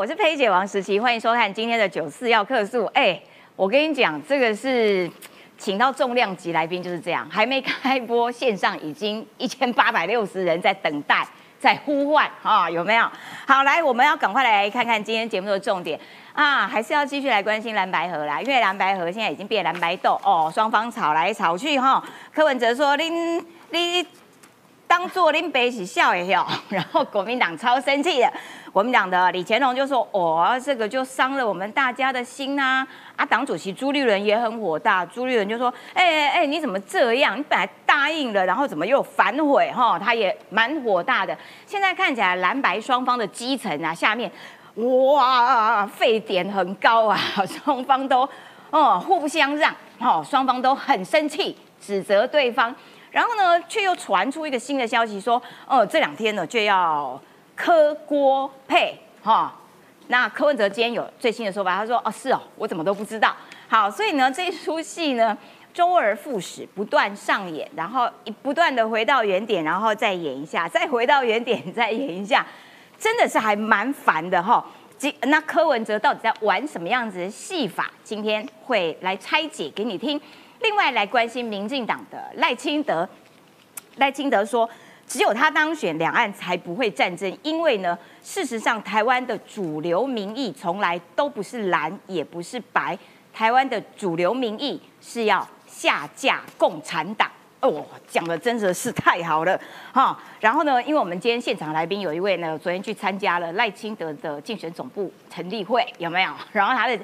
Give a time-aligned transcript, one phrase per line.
[0.00, 2.86] 我是佩姐王时琪，欢迎收看今天的九四要客诉。
[2.94, 3.20] 哎，
[3.54, 5.06] 我跟你讲，这个是
[5.58, 11.28] 请到重量级来宾，就是这样，还没开播，线上已经一千八百六十人在等待，
[11.58, 13.06] 在呼唤啊，有没有？
[13.46, 16.00] 好，来，我们要赶快来看看今天节目的重点
[16.32, 22.02] 啊，还是要继续来关心蓝白河啦，因为蓝白河现在已经变蓝白斗哦，双方吵来吵去哈。
[22.34, 23.38] 柯文哲说：“您
[23.68, 24.06] 你。”
[24.90, 28.32] 当做林北喜笑一笑，然后国民党超生气的，
[28.72, 37.36] 国民党的李乾隆就说：“哦，这个就伤了我们大家的心呐！”啊，党主席朱立伦也很火大，朱立伦就说：“哎哎哎，你怎么这样？
[37.36, 39.70] 你本来答应了，然后怎么又反悔？
[39.72, 41.36] 哈，他也蛮火大的。
[41.66, 44.30] 现在看起来蓝白双方的基层啊，下面
[44.76, 47.18] 哇，沸点很高啊，
[47.64, 48.28] 双方都
[48.70, 52.72] 哦互不相让，哦，双方都很生气，指责对方。”
[53.10, 57.20] 然后呢，却又传出一个新的消息，说，哦，这两天呢就要
[57.60, 59.54] 柯郭配哈。
[60.08, 63.36] 那柯文哲今天有最新的说法，他说，哦，是哦，我怎么都不知道。
[63.68, 65.36] 好，所以呢，这一出戏呢，
[65.74, 72.44] 周而复始，不断上演，然后不断的回到原点，然后再演一下，再回到原点，再演一下，
[72.98, 74.64] 真的是还蛮烦的哈。
[74.96, 77.90] 今那柯文哲到底在玩什么样子的戏法？
[78.02, 80.18] 今天会来拆解给你听。
[80.60, 83.08] 另外来关心民进党的赖清德，
[83.96, 84.68] 赖清德说，
[85.10, 87.36] 只有他当选，两岸才不会战争。
[87.42, 92.96] 因为呢，事实上台湾的主流民意从来都不是蓝，也不是白，
[93.32, 97.28] 台湾的主流民意是要下架共产党。
[97.58, 99.60] 哦，讲的真的是太好了
[99.92, 100.16] 哈。
[100.38, 106.30] 然后呢，因为我们今天现场来宾有一位呢，昨天去参加了赖清德的竞选总部成立会，有没有？
[106.52, 106.96] 然后他的。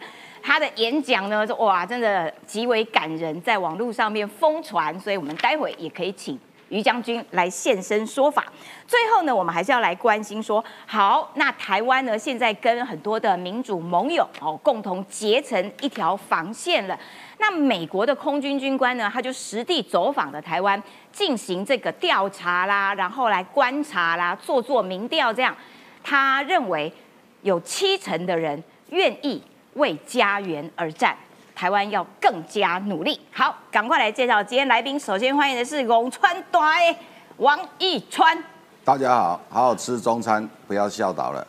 [0.42, 8.44] 他的演讲呢，哇，真的极为感人，在网络上面疯传，所以我们待会也可以请于将军来现身说法。
[8.86, 16.98] 最后呢，我们还是要来关心说，好，那台湾呢，现在跟很多的民主盟友哦，共同结成一条防线了。
[17.38, 20.82] 那美国的空军军官呢，他就实地走访了台湾，
[21.12, 25.56] 进行这个调查啦，然后来观察啦，做做民调，这样，
[26.02, 26.92] 他认为
[27.42, 29.42] 有七成的人愿意。
[29.76, 31.14] 为家园而战，
[31.56, 33.18] 台湾要更加努力。
[33.32, 35.00] 好，赶快来介绍今天来宾。
[35.00, 36.60] 首先欢迎的是龙川队
[37.38, 38.36] 王义川。
[38.84, 41.44] 大家好，好好吃中餐，不要笑倒了。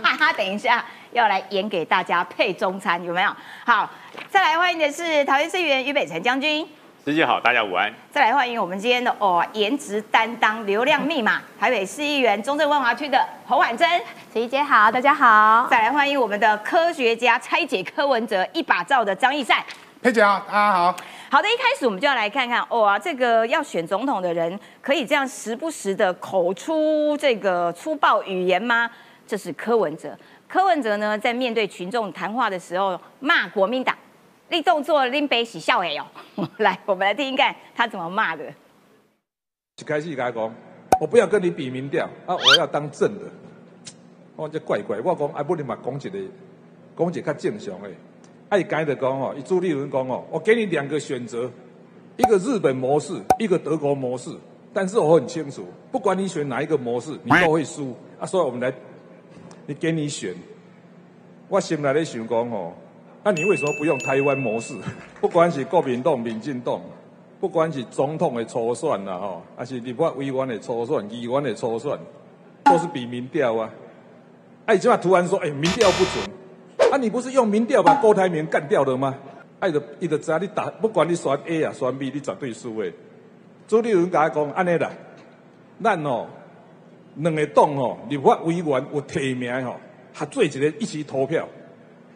[0.00, 3.36] 他 等一下要来演给大家配中餐，有没有？
[3.66, 3.90] 好，
[4.30, 6.64] 再来欢迎的是桃园市议员于北辰将军。
[7.04, 7.92] 师姐好，大家午安。
[8.12, 13.88] 再来欢迎我们今天的哦，颜值担当、流量密码， 台北市议员、中正万华区的侯婉珍。
[14.32, 15.66] 师姐好，大家好。
[15.68, 19.58] 再来欢迎我们的科学家、拆解柯文哲一把照的张义善。
[20.00, 20.96] 佩姐好，大家好。
[21.28, 28.88] 好的，一开始我们就要来看看，哇，这个要选总统的人可以这样时不时的口出这个粗暴语言吗？
[29.26, 30.16] 这是柯文哲。
[30.46, 33.92] 柯文哲呢，在面对群众谈话的时候，骂国民党。
[34.52, 36.04] 你动作拎杯洗笑哎哟！
[36.58, 38.44] 来，我们来听听看他怎么骂的。
[39.78, 40.54] 一开始他讲，
[41.00, 43.24] 我不要跟你比民调啊，我要当正的。
[44.36, 46.18] 我这怪怪，我讲啊，不你嘛讲一个，
[46.98, 47.88] 讲一个较正常的。
[48.50, 51.50] 啊，伊刚才讲哦，伊朱立伦讲哦，我给你两个选择，
[52.18, 54.28] 一个日本模式，一个德国模式。
[54.74, 58.26] 但是我很清楚，不管你选哪一个模式，你都会输啊。
[58.26, 58.70] 所以我们来，
[59.64, 60.34] 你给你选，
[61.48, 62.74] 我心内咧想讲哦。
[63.24, 64.74] 那你为什么不用台湾模式？
[65.20, 66.80] 不管是国民党、民进党，
[67.40, 71.96] 不管是总统的初选啦，吼，还是立法委员的初选、议员的初选，
[72.64, 73.70] 都是比民调啊。
[74.66, 79.14] 哎，即马突然说，哎，民调不准，啊，你不是用民调把郭台铭干掉了吗？
[79.60, 82.92] 哎，就伊就知你打，不管你选 A 啊，选 B，你绝对输的。
[83.68, 84.90] 朱立伦甲讲安尼啦，
[85.80, 86.26] 咱哦，
[87.14, 89.76] 两个党哦，立法委员有提名吼，
[90.12, 91.46] 合做一个一起投票。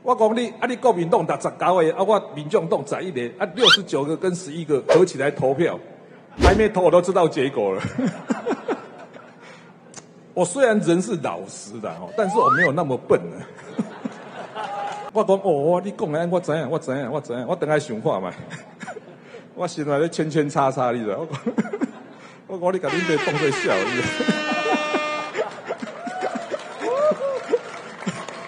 [0.06, 5.76] 我讲你，啊，你国民党达十九个，啊，我民众党十一个，啊，六十九个跟十一个合起来投票，
[6.38, 7.82] 还没投我都知道结果了。
[10.32, 13.44] 我虽然人是老实的哦，但是我没有那么笨呢。
[15.12, 18.32] 我讲哦，你讲的我知影，我知影，我知影，我等下想看嘛。
[19.56, 21.10] 我心内咧圈圈叉叉，你知？
[21.10, 21.40] 我讲，
[22.46, 23.74] 我讲你甲恁爸当做笑。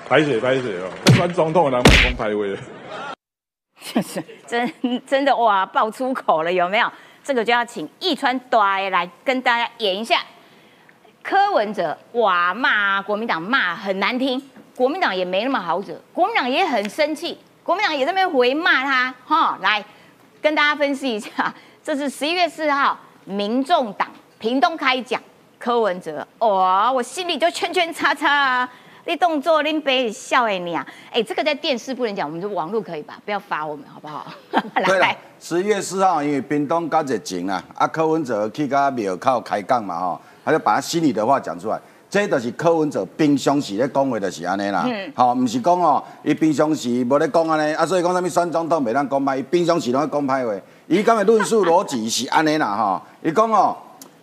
[0.08, 2.56] 排水排水哦，穿总统人不讲排位。
[3.92, 4.72] 就 是真
[5.06, 6.90] 真的哇，爆粗口了有没有？
[7.22, 10.20] 这个就要请易川短来跟大家演一下。
[11.22, 14.42] 柯文哲哇骂国民党骂很难听，
[14.74, 19.58] 国民党也没那么好惹，国民党也很生气，国民党也在那边回骂他哈。
[19.60, 19.84] 来
[20.40, 21.54] 跟大家分析一下，
[21.84, 24.08] 这是十一月四号，民众党
[24.38, 25.22] 屏东开讲，
[25.58, 28.66] 柯文哲哇，我心里就圈圈叉叉。
[29.08, 30.86] 你动作恁别笑哎你啊！
[31.10, 33.18] 哎，这个在电视不能讲，我们就网络可以吧？
[33.24, 34.26] 不要罚我们好不好？
[34.76, 41.80] 来来，十月四号因为冰冻搞热情啊，啊柯文哲去甲庙口开讲嘛吼，他就把他心里的话讲出来。
[42.10, 50.52] 这就是柯文哲平常时咧讲话就是安尼啦，吼，唔是讲哦，伊平常时无咧讲安尼，啊，所以讲啥物选总统袂当讲歹，伊平常时拢咧讲歹话。
[50.86, 53.74] 伊讲的论述逻辑是安尼啦，吼，伊讲哦，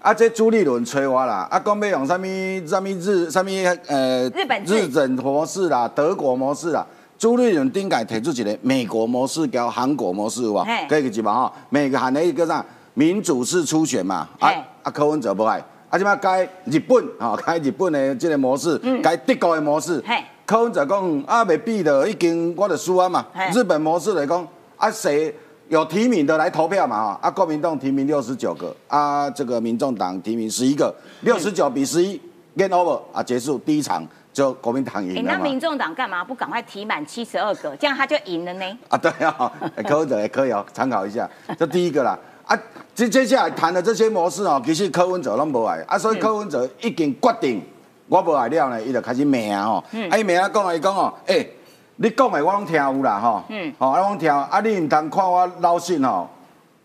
[0.05, 3.47] 啊，这朱立伦催我啦，啊，讲要用啥物啥物日啥物
[3.87, 6.85] 呃日本日本模式啦，德国模式啦，
[7.17, 10.63] 朱立伦顶改提出一个美国模式交韩国模式有无？
[10.87, 12.63] 可以记嘛吼，美个韩的一个啥？
[12.93, 14.53] 民主式初选嘛，啊
[14.83, 15.57] 啊柯文哲不爱。
[15.89, 20.03] 啊，即摆改日本，吼，改日本的即个模式，改德国的模式。
[20.45, 23.25] 柯文哲讲啊，未必的，已经我的输啊嘛。
[23.51, 24.47] 日本模式来讲，
[24.77, 25.33] 啊，谁
[25.69, 26.95] 有提名的来投票嘛？
[27.13, 32.19] 哈，啊，国民党提名六十九个，啊，这个民众党提名十一个，六十九比十一
[32.57, 38.65] ，game over 啊，结束第一场就国民党赢了那民众党干嘛不赶快提满七十二个，这样他就赢了呢？
[38.89, 39.51] 啊，对啊，
[39.87, 42.17] 柯文哲也可以哦，参考一下，这第一个啦。
[42.45, 42.55] 啊，
[42.93, 47.59] 接接下来谈的这些模式哦，其实柯文哲拢无爱，啊，所以柯文哲已经决定
[48.07, 51.51] 我无爱了呢，伊就开始骂啊吼，啊伊骂啊讲啊伊讲哦，诶，
[51.97, 53.73] 你讲的我拢听有啦吼，嗯。
[53.77, 56.27] 吼我拢听，啊你毋通看我老信吼，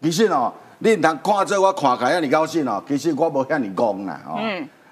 [0.02, 4.36] 其实吼，你毋通看做我看起来你高兴哦，其实我无遐尼戆啦吼，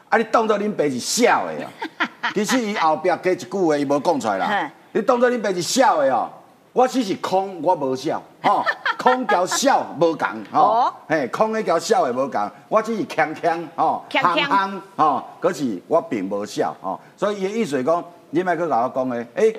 [0.08, 1.68] 啊你当作恁爸是笑的哦，
[2.34, 6.28] 其实伊后壁加一句话伊无讲出来啦，你当作恁爸是笑的哦。
[6.74, 8.62] 我只是空，我无笑，吼，
[8.98, 19.56] 空交笑无共，吼，嘿，空的交笑的无共，我只是强强，吼，憨憨，吼，可是我并无笑，吼，所以伊意思讲，你莫去甲我讲诶，诶，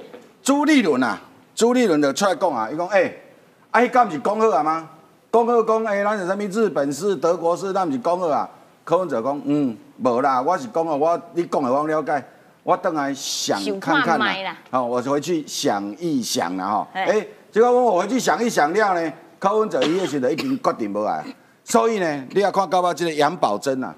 [0.50, 1.22] 朱立伦啊，
[1.54, 3.22] 朱立伦就出来讲啊，伊讲，诶，
[3.70, 4.90] 啊，迄敢毋是讲好啊吗？
[5.32, 8.50] 讲好讲，诶，咱是啥物日本式、德国式，咱毋是讲好啊？
[8.84, 12.26] 柯文哲讲，嗯，无啦，我是讲啊，我你讲的我了解。
[12.64, 21.24] 我等来想看看啦，好，我回去想一想啦，吼，哎，结果我回去想一想了呢，柯文哲伊迄时阵已经决定无来，
[21.64, 23.94] 所以呢，你也看到尾这个杨宝珍啊，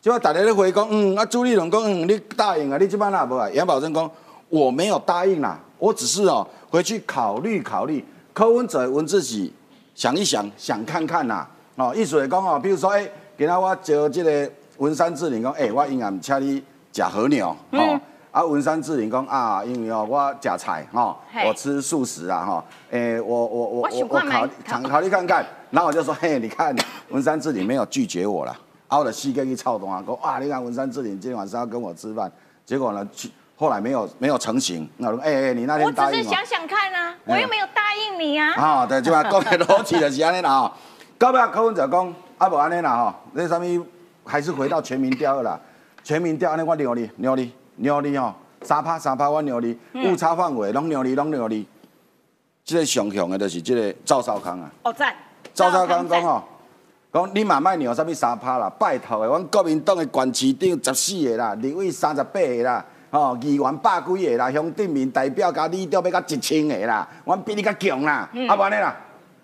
[0.00, 3.50] 就果逐日咧回讲，嗯，啊朱立伦讲，嗯，你答应啊，你即摆哪无来？
[3.50, 4.08] 杨宝珍讲，
[4.48, 9.52] 我没有答应啦，我只是哦回去考虑考虑，柯文哲问自己
[9.94, 11.46] 想一想，想看看呐，
[11.76, 16.62] 哦，意思来讲哦，比如说，哎，今仔我招这个文山志玲讲，哎，我应该唔请你。
[16.90, 18.00] 食和牛，哦，
[18.32, 21.16] 啊，文山志玲讲啊，因为哦，我食菜，哈，
[21.46, 26.74] 我吃素食啊，哈，诶，我我我我我考考考虑看看，然后我就说，嘿，你看
[27.10, 28.56] 文山志玲没有拒绝我了，
[28.88, 32.32] 啊，我的膝盖一操动啊，讲哇，你看文山志玲今天晚上要跟我吃饭，
[32.66, 33.06] 结果呢，
[33.60, 40.72] 后来没有没有成型，那我说，哎哎，你那天答应我只是想想看啊，我又没有答应你啊，啊，对，就话讲的逻辑就是安尼啦，哈，
[41.18, 43.84] 到尾柯文哲讲，啊，无安尼啦，哈，那上面
[44.24, 45.60] 还是回到全民调二啦。
[46.04, 48.32] 全民调安尼，我牛你牛你牛你吼，
[48.62, 51.66] 三拍三拍我牛你，误差范围拢牛你拢牛你。
[52.64, 54.70] 即个上强的就是即个赵少康啊。
[54.84, 55.12] 哦赞。
[55.52, 56.44] 赵少康讲吼，
[57.12, 68.94] 讲你嘛卖牛啥物三拍啦，拜托的，阮国民党的县市长十四个啦，立委三十八个啦，吼议员百几个啦，乡镇民代表加里长要到一千个啦，阮比你较强啦，啊不安尼啦，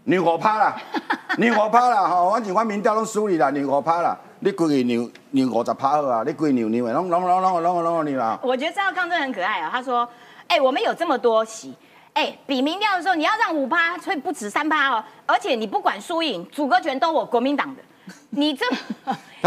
[0.04, 0.76] 牛五拍啦，
[1.38, 4.16] 牛五拍啦吼，反正阮民调拢输你啦，牛五拍啦。
[4.40, 6.22] 你规个牛牛五十趴好啊！
[6.26, 8.38] 你规牛牛的，拢拢拢拢拢拢牛啊！
[8.42, 9.70] 我觉得赵康真的很可爱啊。
[9.72, 10.06] 他说
[10.48, 11.74] ：“哎，我们有这么多席，
[12.12, 15.02] 哎，比民调的时候你要让五趴，所以不止三趴哦。
[15.24, 17.80] 而且你不管输赢，主歌权都我国民党的。
[18.30, 18.64] 你这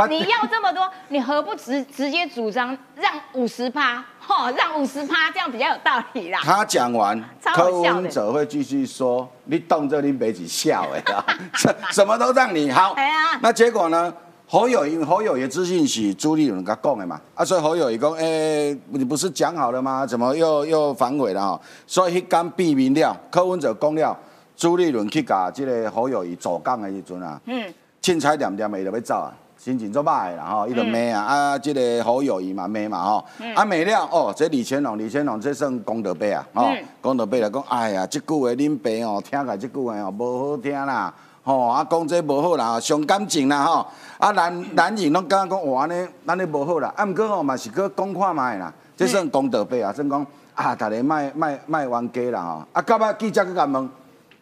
[0.09, 4.03] 你要这么多，你何不直直接主张让五十趴？
[4.19, 7.21] 哈，让五十趴，这样比较有道理啦。”他讲完，
[7.53, 11.03] 柯文哲会继续说：“你动这你别子笑哎，
[11.53, 14.13] 什什么都让你好。”哎呀，那结果呢？
[14.49, 20.05] 侯友谊侯友谊资讯是朱立伦甲讲的嘛，啊，所以侯友谊讲，诶，你不是讲好了吗？
[20.05, 21.61] 怎么又又反悔了哈？
[21.85, 24.17] 所以迄间避免了，柯文哲讲了，
[24.55, 27.73] 朱立伦去甲这个侯友谊走港的时阵啊，嗯，
[28.07, 36.69] 凊彩点点伊就要走啊，心情做歹啦吼，伊就骂啊，啊，即个好友谊嘛骂嘛吼，啊骂了哦，这李乾龙，李乾龙这算功德碑啊，吼，
[37.01, 41.13] 功德碑来讲，哎呀，即句话恁爸哦，听起来即句话哦，无好听啦。
[41.43, 43.87] 吼，啊，讲这无好啦，伤感情啦，吼，
[44.19, 53.89] 啊，男男人拢感觉讲哇，安尼，安尼无好啦，啊，毋过吼嘛是去讲看卖啦，这算公道话啊，算讲啊，逐个卖卖卖冤家啦，吼，啊，到尾记者去甲问，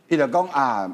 [0.07, 0.89] 伊就讲啊，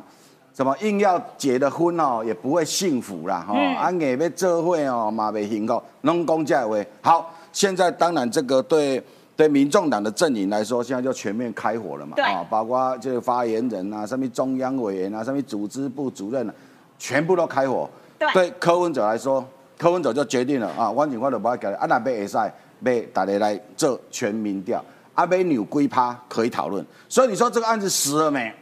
[0.54, 6.76] 什么硬要结的婚哦，也不会幸福啦，吼，啊，硬要做伙哦，嘛袂幸福，拢讲这话。
[7.02, 9.04] 好，现在当然这个对。
[9.34, 12.16] 对民众党的阵营来说，现在就全面开火了嘛？
[12.22, 16.54] 啊，包括这个发言人啊，什么中央委员啊，什么组织部主任啊，
[17.00, 17.90] 全部都开火。
[18.34, 19.44] 对，柯文哲来说，
[19.80, 22.38] 柯文哲就决定了啊，我警我就不要改，啊那边会使，
[22.84, 24.84] 被大家来做全民调，
[25.16, 26.86] 啊，要扭几趴可以讨论。
[27.10, 28.54] 所以你说这个案子死了没？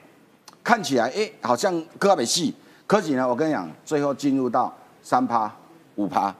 [0.63, 2.53] 看起来哎，好像搁没戏。
[2.85, 5.51] 可是呢，我跟你讲，最后进入到三趴、
[5.95, 6.33] 五趴，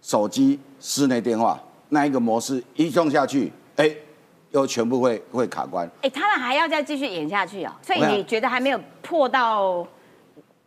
[0.00, 1.58] 手机室内电话
[1.88, 3.90] 那一个模式一用下去，哎，
[4.52, 5.90] 又全部会会卡关。
[6.02, 9.86] 哎，他们还要再继续演下去哦，所以你觉得还没有破到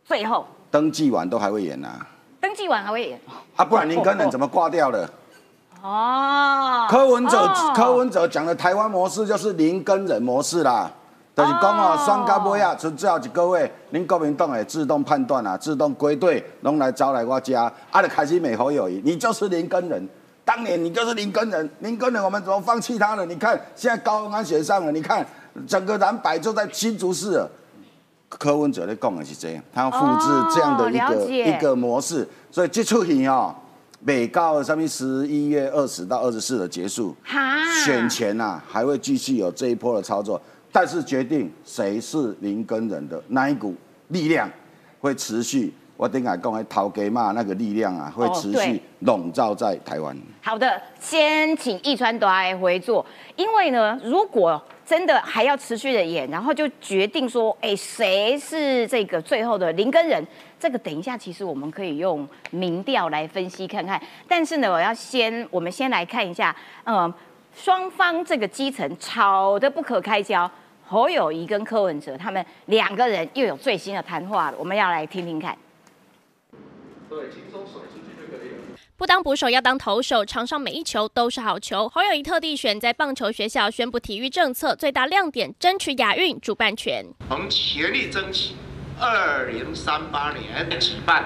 [0.03, 0.45] 最后？
[0.69, 2.05] 登记完都还会演啊？
[2.39, 3.21] 登记完还会演？
[3.55, 5.09] 啊，不然林根人怎么挂掉了？
[5.81, 10.91] 哦，柯文哲，柯文哲讲的台湾模式就是林根人模式啦。
[11.33, 19.01] 就是讲哦，双加尾啊，剩最后一个月，恁国民党会自动判断啊，自动归队，拢来招来我家，啊，就开始美好友谊。
[19.05, 20.07] 你就是林根人，
[20.43, 23.25] 当年你就是林根人，林根人我们怎么放弃他了？
[23.25, 25.25] 你看现在高安选上了，你看
[25.65, 27.41] 整个蓝白就在新竹市。
[28.29, 33.53] 柯文哲在讲的是这样，他要复制这样的一个一个模式，所以这出戏哦，
[33.99, 37.13] 美高上面十一月二十到二十四的结束，
[37.83, 40.41] 选前呐还会继续有这一波的操作。
[40.71, 43.75] 但是决定谁是林根人的那一股
[44.07, 44.49] 力量
[44.99, 50.17] 会持续，我等下讲，陶给嘛那个力量啊，会持续笼罩在台湾。
[50.41, 60.25] 好的，先请易川多来回座，因为呢，如果真的还要持续的演，然后就决定说，哎，谁是这个最后的林根人？
[60.59, 63.99] 这个等一下，其实我们可以用民调来分析看看。
[64.27, 67.11] 但是呢，我要先，我们先来看一下，嗯，
[67.55, 70.49] 双方这个基层吵得不可开交。
[70.87, 75.57] 侯友谊跟柯文哲他们两个人又有最新的谈话了，我们要来听听看。
[77.09, 78.55] 对，轻松手出去就可以了。
[78.97, 81.87] 不当捕手要当投手，场上每一球都是好球。
[81.89, 87.05] 侯友谊特地选在棒球学校宣布体育政策，最大亮点争取亚运主办权。
[87.29, 88.53] 我们全力争取
[88.99, 91.25] 二零三八年举办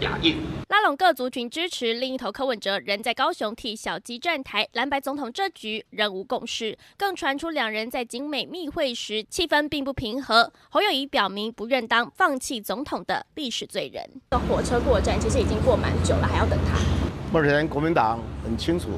[0.00, 0.36] 亚运。
[0.68, 10.50] 拉拢各族群支持，另一头柯文哲仍在高雄替小鸡站台，蓝白总统这局仍无共识，更传出两人在景美密会时气氛并不平和。
[10.70, 14.02] 侯友谊表明不愿当放弃总统的历史罪人。
[14.48, 16.78] 火车过站其实已经过蛮久了，还要等他。
[17.32, 18.88] 目前国民党很清楚，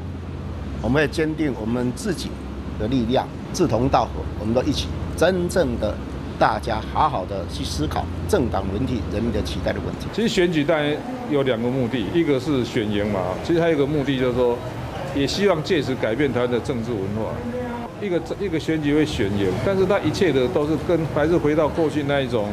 [0.80, 2.30] 我们会坚定我们自己
[2.78, 5.94] 的力量，志同道合，我们都一起真正的。
[6.38, 10.06] 大家好好的去思考政党轮替、人民的期待的问题。
[10.12, 10.94] 其实选举当然
[11.30, 14.56] 有两个目的，一个是选赢嘛，其实还有一个目的就是说，
[15.14, 17.32] 也希望借此改变他的政治文化。
[18.02, 22.48] 一个一个选举会选赢，但是他一切的都是跟还是回到过去那一种。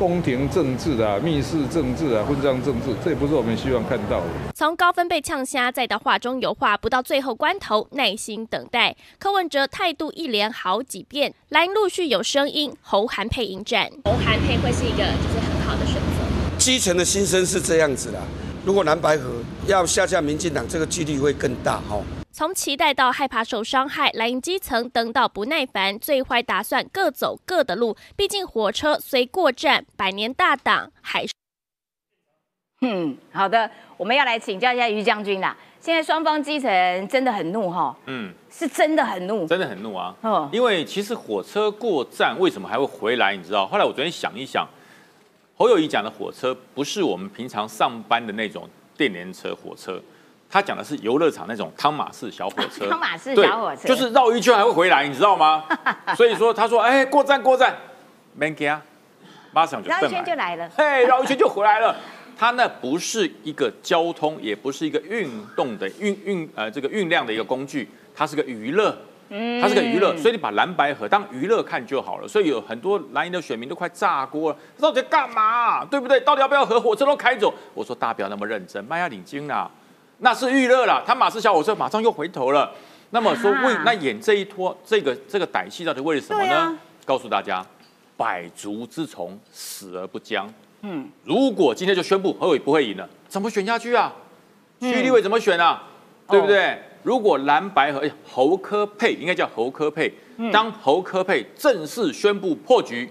[0.00, 4.26] 宫廷政治啊，密室政治啊，混账政治，这也不是我们希望看到的。
[4.54, 8.96] 从高分被呛瞎，再到话中有话，不到最后关头耐心等待。
[9.18, 13.90] 柯文哲态度一连好几遍，来陆续有声音，侯韩配迎战。
[14.04, 16.56] 侯韩配会是一个就是很好的选择。
[16.56, 18.18] 基层的心声是这样子的，
[18.64, 19.30] 如果蓝白河
[19.66, 22.00] 要下架民进党，这个几率会更大哈。
[22.32, 27.96] 从期待到害怕受伤害，莱茵基层等到不耐烦，最坏打算各走各的路。
[28.14, 31.32] 毕竟火车虽过站，百年大党还是……
[32.82, 35.56] 嗯，好的，我们要来请教一下于将军啦。
[35.80, 40.14] 现在双方基层真的很怒哈，嗯，是真的很怒，真的很怒啊。
[40.22, 43.34] 嗯，因为其实火车过站为什么还会回来？
[43.34, 43.66] 你知道？
[43.66, 44.66] 后来我昨天想一想，
[45.56, 50.00] 侯友谊讲的火车不是我们平常上班的那种电联车火车。
[50.50, 55.64] 他讲的是游乐场那种汤马式小火车，汤马式小火车，就是绕一圈还会回来，你知道吗？
[56.16, 57.76] 所以说，他说，哎，过站过站，
[58.34, 58.82] 没给啊，
[59.52, 61.94] 马上就绕一圈就来了，嘿，绕一圈就回来了。
[62.36, 68.96] 它那不是一个交通，也不是一个运动的运运呃这个运量的一个工具，它是个娱乐，
[69.60, 72.26] 它是个娱乐，所以你把蓝白河当娱乐看就好了。
[72.26, 75.84] 所以有很多蓝营的选民都快炸锅了，到底干嘛？
[75.84, 76.18] 对不对？
[76.20, 77.54] 到底要不要和火车都开走？
[77.74, 79.70] 我说大家不要那么认真，麦亚领金啊。
[80.20, 82.70] 那是预热了，他马氏小火车马上又回头了。
[83.10, 86.78] 那么说为那演这一拖这个这个歹戏到底为了什么呢？
[87.04, 87.66] 告诉大家，
[88.16, 90.52] 百足之虫，死而不僵。
[90.82, 94.12] 嗯，如果今天就宣布何伟不会赢了，怎么选下去啊？
[94.80, 95.82] 区立委怎么选啊？
[96.28, 96.78] 对不对？
[97.02, 100.12] 如果蓝白和侯科佩应该叫侯科配，
[100.52, 103.10] 当侯科佩正式宣布破局，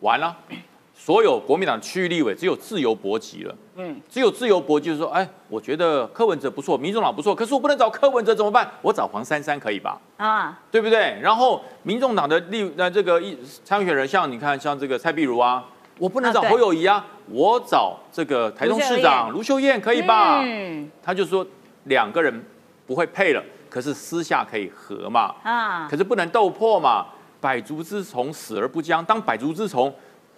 [0.00, 0.36] 完了。
[0.94, 8.70] 所有国民党区域立委只有自由搏击了，嗯，只有自由搏击，就是说，哎，我觉得柯文哲不错，民众党不错，可是我不能找柯文哲怎么办？
[8.82, 9.98] 我找黄珊珊可以吧？
[10.18, 11.18] 啊，对不对？
[11.22, 15.64] 然后民众党的立那这个一参选人，像你看，像这个蔡碧如啊，
[15.98, 20.42] 我不能找侯友谊啊，我找这个台中市长卢秀燕可以吧？
[20.44, 21.46] 嗯，他就说
[21.84, 22.44] 两个人
[22.86, 25.34] 不会配了，可是私下可以和嘛？
[25.42, 27.06] 啊，可是不能斗破嘛？
[27.40, 29.90] 百足之虫，死而不僵，当百足之虫。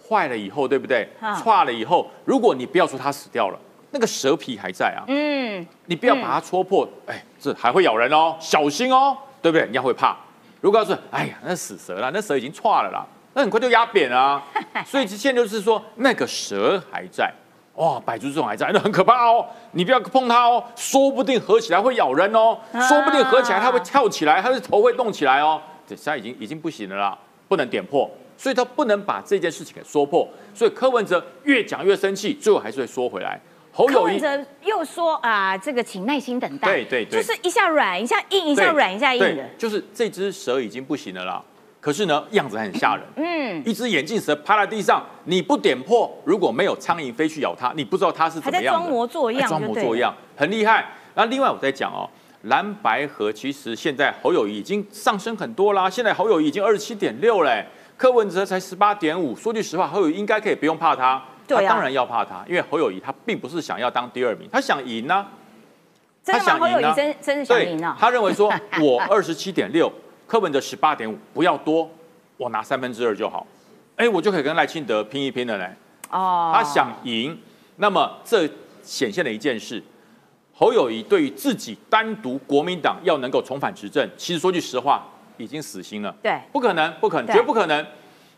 [0.07, 1.07] 坏了以后，对不对？
[1.41, 3.59] 差了以后，如果你不要说它死掉了，
[3.91, 9.63] 那个蛇皮还在啊，嗯，你不要把它戳破，哎，这还会咬人哦，小心哦，对不对？
[9.63, 10.17] 人家会怕。
[10.61, 14.41] 如果要是，哎呀，那死蛇了，那蛇已经串了啦，那很快就压扁啊。
[14.85, 17.31] 所以现在就是说，那个蛇还在，
[17.75, 22.57] 哇，百足这种还在，那很可怕哦，你不要碰它哦，说不定合起来会咬人哦，
[22.87, 25.61] 说不定合起来它会跳起来，它的头会动起来哦。
[25.85, 27.17] 这现在已经已经不行了啦，
[27.49, 30.27] 不能点破，所以他不能把这件事情给说破。
[30.53, 33.39] 所以柯文哲越讲越生气，最后还是会说回来。
[33.71, 41.43] 侯柯文哲又说啊，这个请耐心等待，对对对，就是一下软一下硬，一下软一下硬的，就是这只蛇已经不行了啦。
[41.81, 50.85] 可是呢，样子很吓人，嗯，一只眼镜蛇趴在地上，你不点破，如果没有苍蝇飞去咬它，你不知道它是怎么样的，装模作样，装模作样，很厉害。
[51.15, 52.07] 那另外我在讲哦，
[52.43, 57.65] 蓝白河其实现在侯友谊已经上升很多啦，现在侯友谊已经二十七点六嘞，
[57.97, 59.35] 柯文哲才十八点五。
[59.35, 61.21] 说句实话，侯友谊应该可以不用怕他。
[61.45, 65.25] 他当然要怕他，因为侯友谊他并不是想要当第二名，他想赢呢。
[66.25, 67.95] 他想赢呢，真真是想赢呢。
[67.99, 69.91] 他认为说，我 二十七点六，
[70.25, 71.89] 柯文哲十八点五，不要多，
[72.37, 73.45] 我拿三分之二就好，
[73.97, 75.69] 哎，我就可以跟赖清德拼一拼了嘞。
[76.09, 76.53] 哦。
[76.55, 77.37] 他想赢，
[77.75, 78.49] 那么这
[78.81, 79.83] 显现了一件事，
[80.53, 85.05] 侯友谊对于自己单独国民党要能够重返执政，其实说句实话，
[85.37, 86.15] 已经死心了。
[86.21, 86.39] 对。
[86.51, 87.85] 不可能，不可能，绝不可能。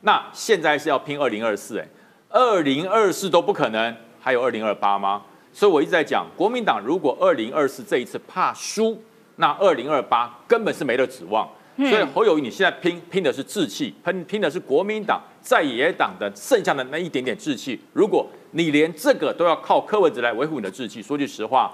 [0.01, 1.87] 那现在是要拼二零二四，哎。
[2.29, 5.21] 二零二四都不可能，还有二零二八吗？
[5.53, 9.01] 所以我一直在讲，国民党如果二零二四这一次怕输，
[9.37, 11.49] 那二零二八根本是没得指望。
[11.77, 17.79] 所以侯友谊，你现在拼拼的是志气，拼拼的是国民党在野党的剩下的那一点点志气。
[17.93, 21.73] 如果你连这个都要靠柯文哲来维护你的志气，说句实话，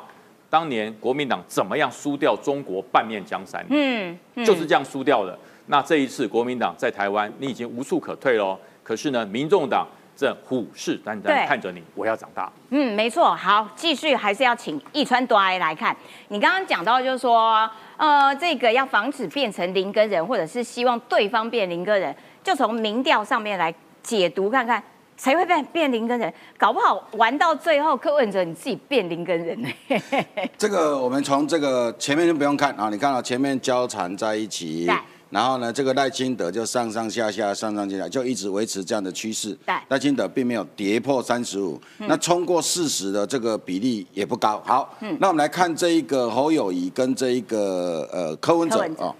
[0.52, 3.66] 当年国民党怎么样输掉中国半面江山？
[3.70, 4.16] 嗯，
[4.46, 5.36] 就是这样输掉的。
[5.66, 8.60] 那这一次国民党在台湾，你已经无处可退喽。
[8.84, 9.88] 可是呢，民众党。
[10.14, 12.52] 正虎视眈眈看着你，我要长大。
[12.70, 13.34] 嗯，没错。
[13.34, 15.96] 好，继续还是要请易川多来来看。
[16.28, 17.68] 你刚刚讲到，就是说，
[17.98, 24.84] 呃，这个要防止变成林根人，或者是希望对方变林根人，就从民调上面来解读看看，
[25.22, 26.34] 谁会变变林根人？
[26.58, 29.70] 搞不好玩到最后，柯文哲你自己变林根人呢？
[30.58, 34.90] 这个我们从这个前面就不用看啊，你看到前面交缠在一起。
[35.30, 39.56] 然后呢，这个赖清德就上上下下、上上下下，就一直维持这样的趋势。
[39.90, 44.60] 赖清德并没有跌破三十五，那冲过四十的这个比例也不高。
[44.66, 49.16] 好，那我们来看这一个侯友谊跟这一个呃柯文哲哦，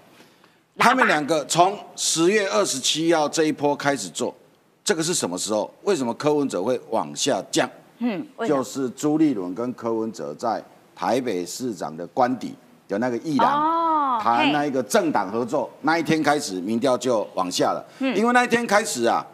[0.76, 4.34] 他们两个从十月二十七号这一波开始做，
[4.84, 5.72] 这个是什么时候？
[5.84, 7.68] 为什么柯文哲会往下降？
[7.98, 10.62] 嗯，就是朱立伦跟柯文哲在
[10.94, 12.54] 台北市长的官邸
[12.88, 13.92] 有那个议栏。
[14.20, 17.84] 谈那一个政党合作那一天开始，民调就往下了。
[17.98, 19.24] 嗯，因为那一天开始啊，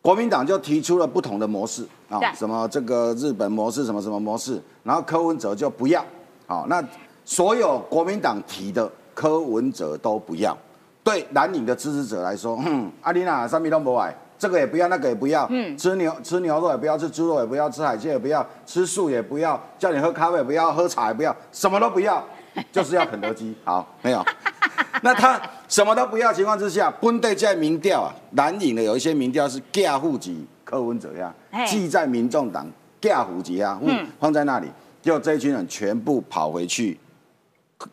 [0.00, 6.04] 国民党就提出了不同的模式啊，什么这个日本模式，什么什么模式，然后柯文哲就不要。
[6.46, 6.82] 好，那
[7.24, 10.56] 所有国民党提的柯文哲都不要。
[11.04, 15.46] 对蓝营的支持者来说，嗯，阿丽娜三米都不矮，这个也不要，那个也不要。
[15.50, 22.24] 嗯，吃牛吃牛肉也不要，吃猪肉也不要，吃海鲜也不要，吃素也不要，叫你喝咖啡也不要，喝茶也不要，什么都不要。
[22.72, 24.24] 就是要肯德基，好没有？
[25.02, 31.32] 那他什么都不要情况之下，本地在民调啊，蓝营的有一些民调是架户籍柯文哲呀，
[31.64, 32.68] 记在民众党
[33.00, 34.66] 架户籍啊，嗯，放在那里，
[35.00, 36.98] 就这一群人全部跑回去。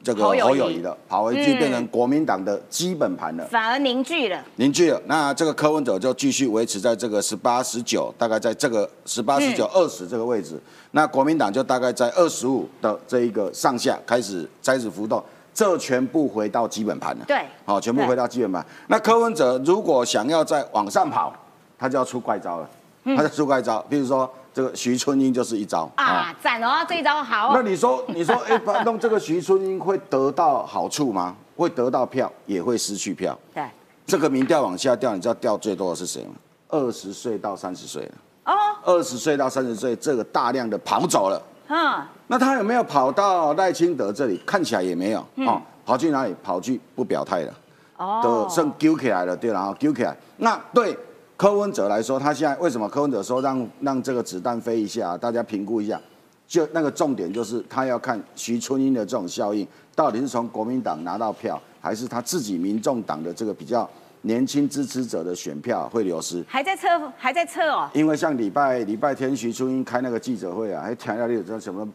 [0.03, 5.01] 这个侯友谊的跑回去变成国民党的基本盘了，反而凝聚了，凝聚了。
[5.05, 10.59] 那这个柯文哲就继续维持在这个十八、十九，大概在这个十八、十九、二十这个位置。
[10.91, 15.23] 那国民党就大概在二十五的这一个上下开始开始浮动，
[15.53, 17.25] 这全部回到基本盘了。
[17.27, 18.65] 对，好，全部回到基本盘。
[18.87, 21.33] 那柯文哲如果想要再往上跑，
[21.77, 22.69] 他就要出怪招了，
[23.03, 24.29] 他就出怪招，比如说。
[24.57, 27.51] 这个徐春英就是一招啊，赞哦，这一招好。
[27.53, 31.35] 那你说，你说，哎，弄这个徐春英会得到好处吗？
[31.55, 33.37] 会得到票，也会失去票。
[33.53, 33.63] 对，
[34.07, 36.31] 这个民调往下掉，你知道掉最多的是谁吗？
[36.69, 38.11] 二十岁到三十岁了。
[38.45, 41.39] 哦，二十岁到三十岁，这个大量的跑走了。
[41.67, 44.41] 嗯，那他有没有跑到赖清德这里？
[44.43, 45.19] 看起来也没有。
[45.45, 46.35] 哦，跑去哪里？
[46.43, 47.53] 跑去不表态了。
[47.97, 50.17] 哦，都剩揪起来了，对，然后揪起来。
[50.37, 50.97] 那对。
[51.37, 56.01] 柯文哲来说，他现在为什么柯文哲说让让这个子弹飞一下，大家评估一下，
[56.47, 63.87] 就那个重点就是他要看徐春英的这种效应，到底是从国民党拿到票，还是他自己民众党的这个比较
[64.23, 66.43] 年轻支持者的选票会流失？
[66.47, 67.87] 还在测，还在测哦。
[67.93, 71.87] 因为像礼拜礼拜天徐春英开那个记者会啊，还强调你知道什么？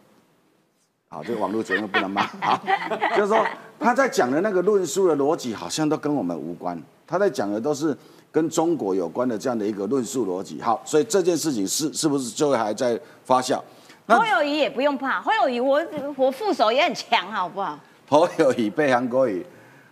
[1.09, 2.23] 好，这个网络节目不能骂。
[2.41, 2.61] 好，
[3.17, 3.45] 就是说
[3.81, 6.81] 他在讲的那个论述的逻辑，好像都跟我们无关。
[7.09, 7.97] 他在讲的都是。
[8.33, 13.61] 跟中国有关的这样的一个论述逻辑，好，所以这件事情是是不是就会还在发酵？
[14.07, 15.81] 那侯友谊也不用怕，侯友谊我
[16.17, 17.79] 我副手也很强，好不好？
[18.09, 19.45] 侯友谊被韩国瑜，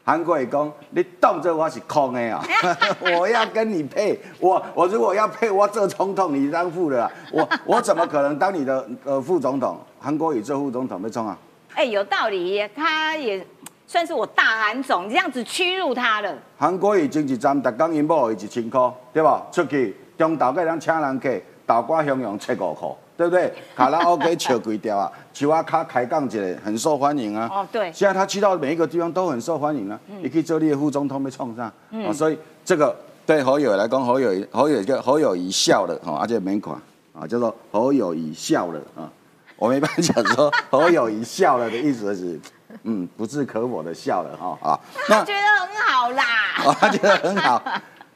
[0.05, 2.43] 韩国瑜讲你当做我是空的啊，
[3.19, 9.79] 我要跟你配，我我如果要配，我做总统，你当副的啊，我我怎么可能当你的呃副总统？
[10.01, 11.39] 韩国瑜做副总统被冲啊？
[11.75, 13.47] 哎，有道理，他也
[13.91, 16.33] 算是我大韩总，你这样子屈辱他了。
[16.57, 18.81] 韩国瑜经济站，逐工因某一千块，
[19.13, 19.45] 对吧？
[19.51, 21.29] 出去中岛给人请人客，
[21.67, 23.53] 豆瓜向阳七五块，对不对？
[23.75, 27.51] 卡拉 OK 笑几条啊，树啊卡开杠一个，很受欢迎啊。
[27.53, 27.91] 哦，对。
[27.93, 36.81] 现在他去到每一个地方都很受欢迎啊，你可以做你的副总统被冲上，哦，所以这个对侯友来讲，侯友宜侯友宜叫侯友宜笑了，哈，而且没款
[37.13, 39.11] 啊，叫做侯友宜笑了啊。
[39.57, 42.39] 我们一般讲说 侯友宜笑了的意思是，
[42.85, 44.81] 嗯，不置可否的笑了哈啊。
[45.09, 46.25] 他觉得很好啦。
[46.67, 47.63] 哦，他觉得很好，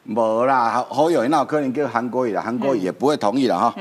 [0.02, 3.74] 没啦，好友宜那有可能跟韩国瑜啦，韩国瑜也不会同意了哈。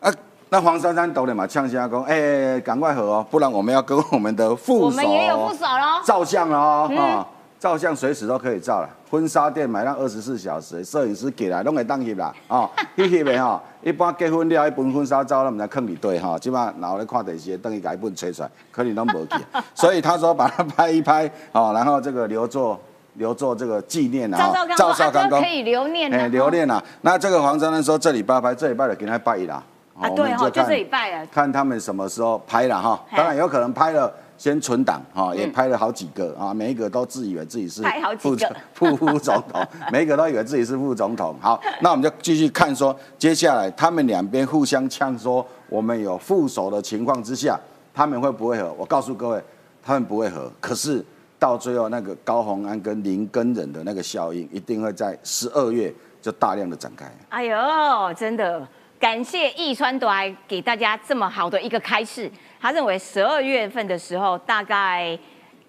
[0.00, 0.12] 啊，
[0.48, 7.26] 那黄珊珊懂了嘛，呛声讲，哎，赶快和哦，不然我们要跟我们的副手，我们也有副手喽，照相了哦，啊，
[7.58, 8.88] 照相随时都可以照了。
[9.10, 13.60] 婚纱店买上二十四小时，摄影师给来拢会当翕啦，哦， 翕翕的吼。
[13.82, 19.36] 一般结婚了，一本婚纱照，咱们来坑里对哈，基本上然后咧看电视，等于改一本吹出来，可能都无去。
[19.74, 22.78] 所以他说把它拍一拍，哦，然后这个留作
[23.14, 24.52] 留作这个纪念啊。
[24.76, 26.82] 赵少康可以留念哎，留念啊。
[27.00, 29.62] 那这个黄珊珊说这礼拜拍，这礼拜就给他拜一啦。
[29.98, 31.26] 啊，对哈，就这礼拜啊。
[31.32, 34.12] 看他们什么时候拍了哈，当然有可能拍了。
[34.38, 37.82] 先存档哈，也拍了好几个啊，每一个都自以为自己是
[38.18, 38.36] 副
[38.72, 41.34] 副副总统， 每一个都以为自己是副总统。
[41.40, 47.58] 好，那我们就继续看说，接下来他们两边互相呛说，我们有副手的情况之下，
[47.92, 48.72] 他们会不会和？
[48.74, 49.42] 我告诉各位，
[49.82, 50.48] 他们不会和。
[50.60, 51.04] 可是
[51.36, 57.12] 到最后，那个高鸿安跟林根人的那个效应，一定会在十二月就大量的展开。
[57.30, 58.64] 哎呦，真的
[59.00, 62.30] 感谢易川短给大家这么好的一个开示。
[62.60, 65.18] 他认为十二月份的时候，大概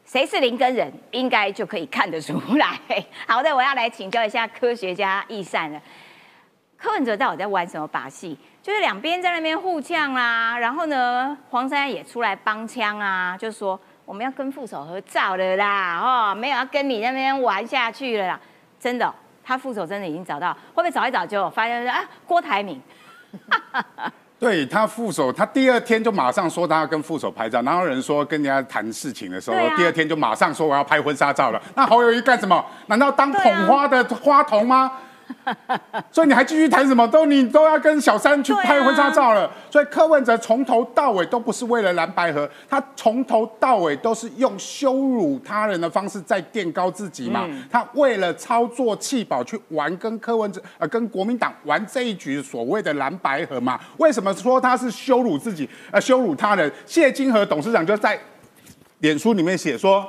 [0.05, 2.79] 谁是林根人，应该就可以看得出来。
[3.27, 5.81] 好的，我要来请教一下科学家易善了。
[6.77, 8.37] 柯文哲到底在玩什么把戏？
[8.61, 18.39] 就是两边在那边互呛啦，然后呢，黄珊也出来帮腔啊，就说我们要跟副手合照了啦，哦，没有要跟你那边玩下去了啦。
[18.79, 22.81] 真的，他副手真的已经找到，会不会找一找就发现啊，郭台铭？
[24.39, 31.61] 对他副手，他第二天就马上说他要跟副手拍照，然后人说跟人家谈事情的时候，第二天就马上说我要拍婚纱照了。
[31.75, 32.65] 那侯友谊干什么？
[32.87, 34.89] 难道当捧花的花童吗？
[36.11, 37.07] 所以你还继续谈什么？
[37.07, 39.49] 都你都要跟小三去拍婚纱照了。
[39.69, 47.47] 所以柯文哲从头到尾都不是为了蓝白河，他从头到尾都是用羞辱他人的方式在垫高自己嘛。
[47.71, 53.79] 他为了操作气保去玩跟柯文哲呃跟国民党玩这一局所谓的蓝白河嘛。
[53.97, 56.71] 为什么说他是羞辱自己呃羞辱他人？
[56.85, 58.19] 谢金河董事长就在
[58.99, 60.05] 脸书里面写说。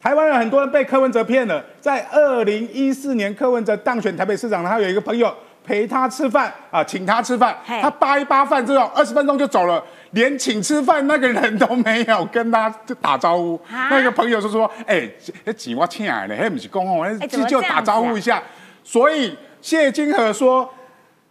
[0.00, 1.64] 台湾人很多人被柯文哲骗了。
[1.80, 9.82] 在二零一四年，柯文哲当选台北市长，他有一个朋友陪他吃饭啊，请他吃饭，他扒一扒饭之后，二十分钟就走了，
[10.12, 13.60] 连请吃饭那个人都没有跟他打招呼。
[13.90, 15.10] 那个朋友就说：“哎，
[15.44, 18.40] 那钱我请来了，还不是公公，就就打招呼一下。”
[18.84, 20.72] 所以谢金河说：“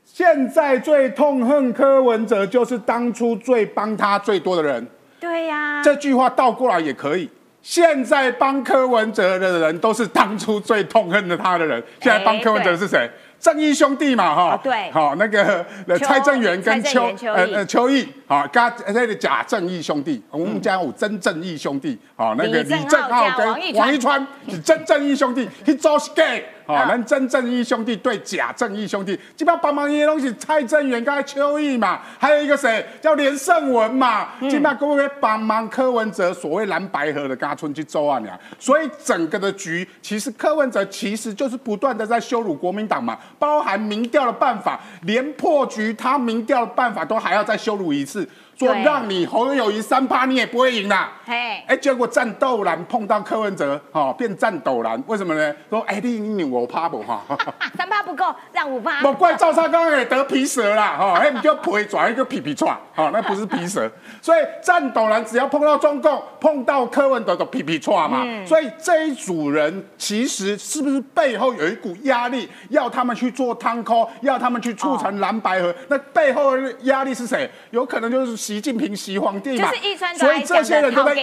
[0.04, 4.86] 现在最痛恨柯文哲，就是当初最帮他最多的人。”
[5.22, 7.30] 对呀，这句话倒过来也可以。
[7.66, 11.84] 现在帮柯文哲的人都是当初最痛恨的他的人。
[12.00, 13.10] 现在帮柯文哲是谁？
[13.40, 14.60] 正义兄弟嘛，哈。
[14.64, 14.92] 对。
[14.92, 15.66] 好，那个
[15.98, 20.24] 蔡正元跟邱呃呃邱毅，好，加那个假正义兄弟。
[20.30, 25.50] 我们家有真正义兄弟，好，那个李正浩跟王一川是真正义兄弟。
[25.66, 26.46] He just gay。
[26.66, 48.28] 哦，咱真正义兄弟对假正义兄弟，基本上帮忙一些东西，蔡正元跟邱毅嘛，还有一个谁叫连胜文嘛，基本上各位帮忙柯文哲所谓蓝白河的嘎村去周啊娘，所以整个的局其实柯文哲其实就是不断的在羞辱国民党嘛，包含民调的办法，连破局他民调的办法都还要再羞辱一次。
[48.58, 55.54] 说让你侯友谊三趴你也不会赢啦，嘿，哎，结果战斗蓝碰到柯文哲，哈，变战斗蓝，为什么呢？
[55.70, 57.22] 说哎，你你我趴不哈，
[57.78, 59.02] 三趴不够，让五趴。
[59.02, 63.92] 莫怪赵少刚也得皮蛇啦，哈， 哎，你就皮转一个皮皮串，哈，那不是皮蛇。
[64.22, 68.24] 所以战斗蓝只要碰到中共，碰到柯文哲的皮皮串嘛。
[68.46, 75.76] 所以这一组人其实是不是背后有一股压力，要他们去做汤扣，要他们去促成蓝白河？
[75.90, 77.50] 那背后的压力是谁？
[77.72, 78.45] 有可能就是。
[78.46, 79.72] 习近平、习皇帝嘛，
[80.20, 81.16] 所以这些人都在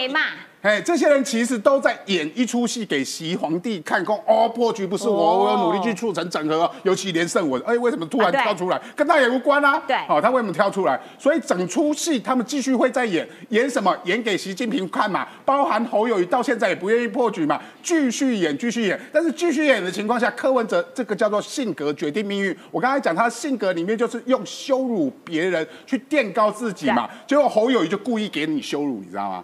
[0.63, 9.77] 哎，这些人其实都在演一出戏给习皇帝看，说哦破局不是我，我有努力去促成整合，尤其连胜文，哎，为什么突然跳出来，跟他也无关啊？
[9.85, 10.97] 对，哦，他为什么跳出来？
[11.19, 13.93] 所以整出戏他们继续会在演，演什么？
[14.05, 18.97] 演给习近平看嘛，包含侯友谊到现在也不愿意破局嘛，继续演，继续演。
[19.11, 22.57] 但是继续演的情况下，柯文哲这个叫做性格决定命运。
[22.71, 29.43] 我刚才讲他性格里面就是用羞辱别人去垫高自己嘛，结果侯友谊就故意给你羞辱，你知道吗？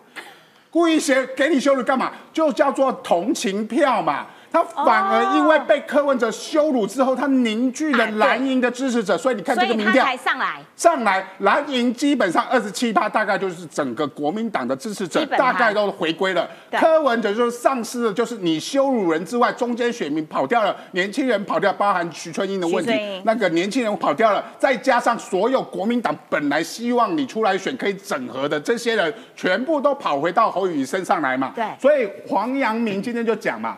[0.72, 2.12] 故意写给你羞辱干嘛？
[2.32, 4.28] 就叫做同情票嘛。
[4.52, 16.50] 他反而因为被柯文哲羞辱之后，他凝聚了蓝营的支持者，所以你看这个民调上来，上来蓝营基本上二十七趴，大概就是整个国民党的支持者大概都回归了。
[16.72, 31.52] 柯文哲就是丧失了，就是你羞辱人之外，中间选民跑掉了，年轻人跑掉，包含徐春英的问题，那个年轻人跑掉了，再加上所有国民党本来希望你出来选可以整合的这些人，全部都跑回到侯宇身上来嘛。
[31.56, 33.78] 对，所以黄阳明今天就讲嘛。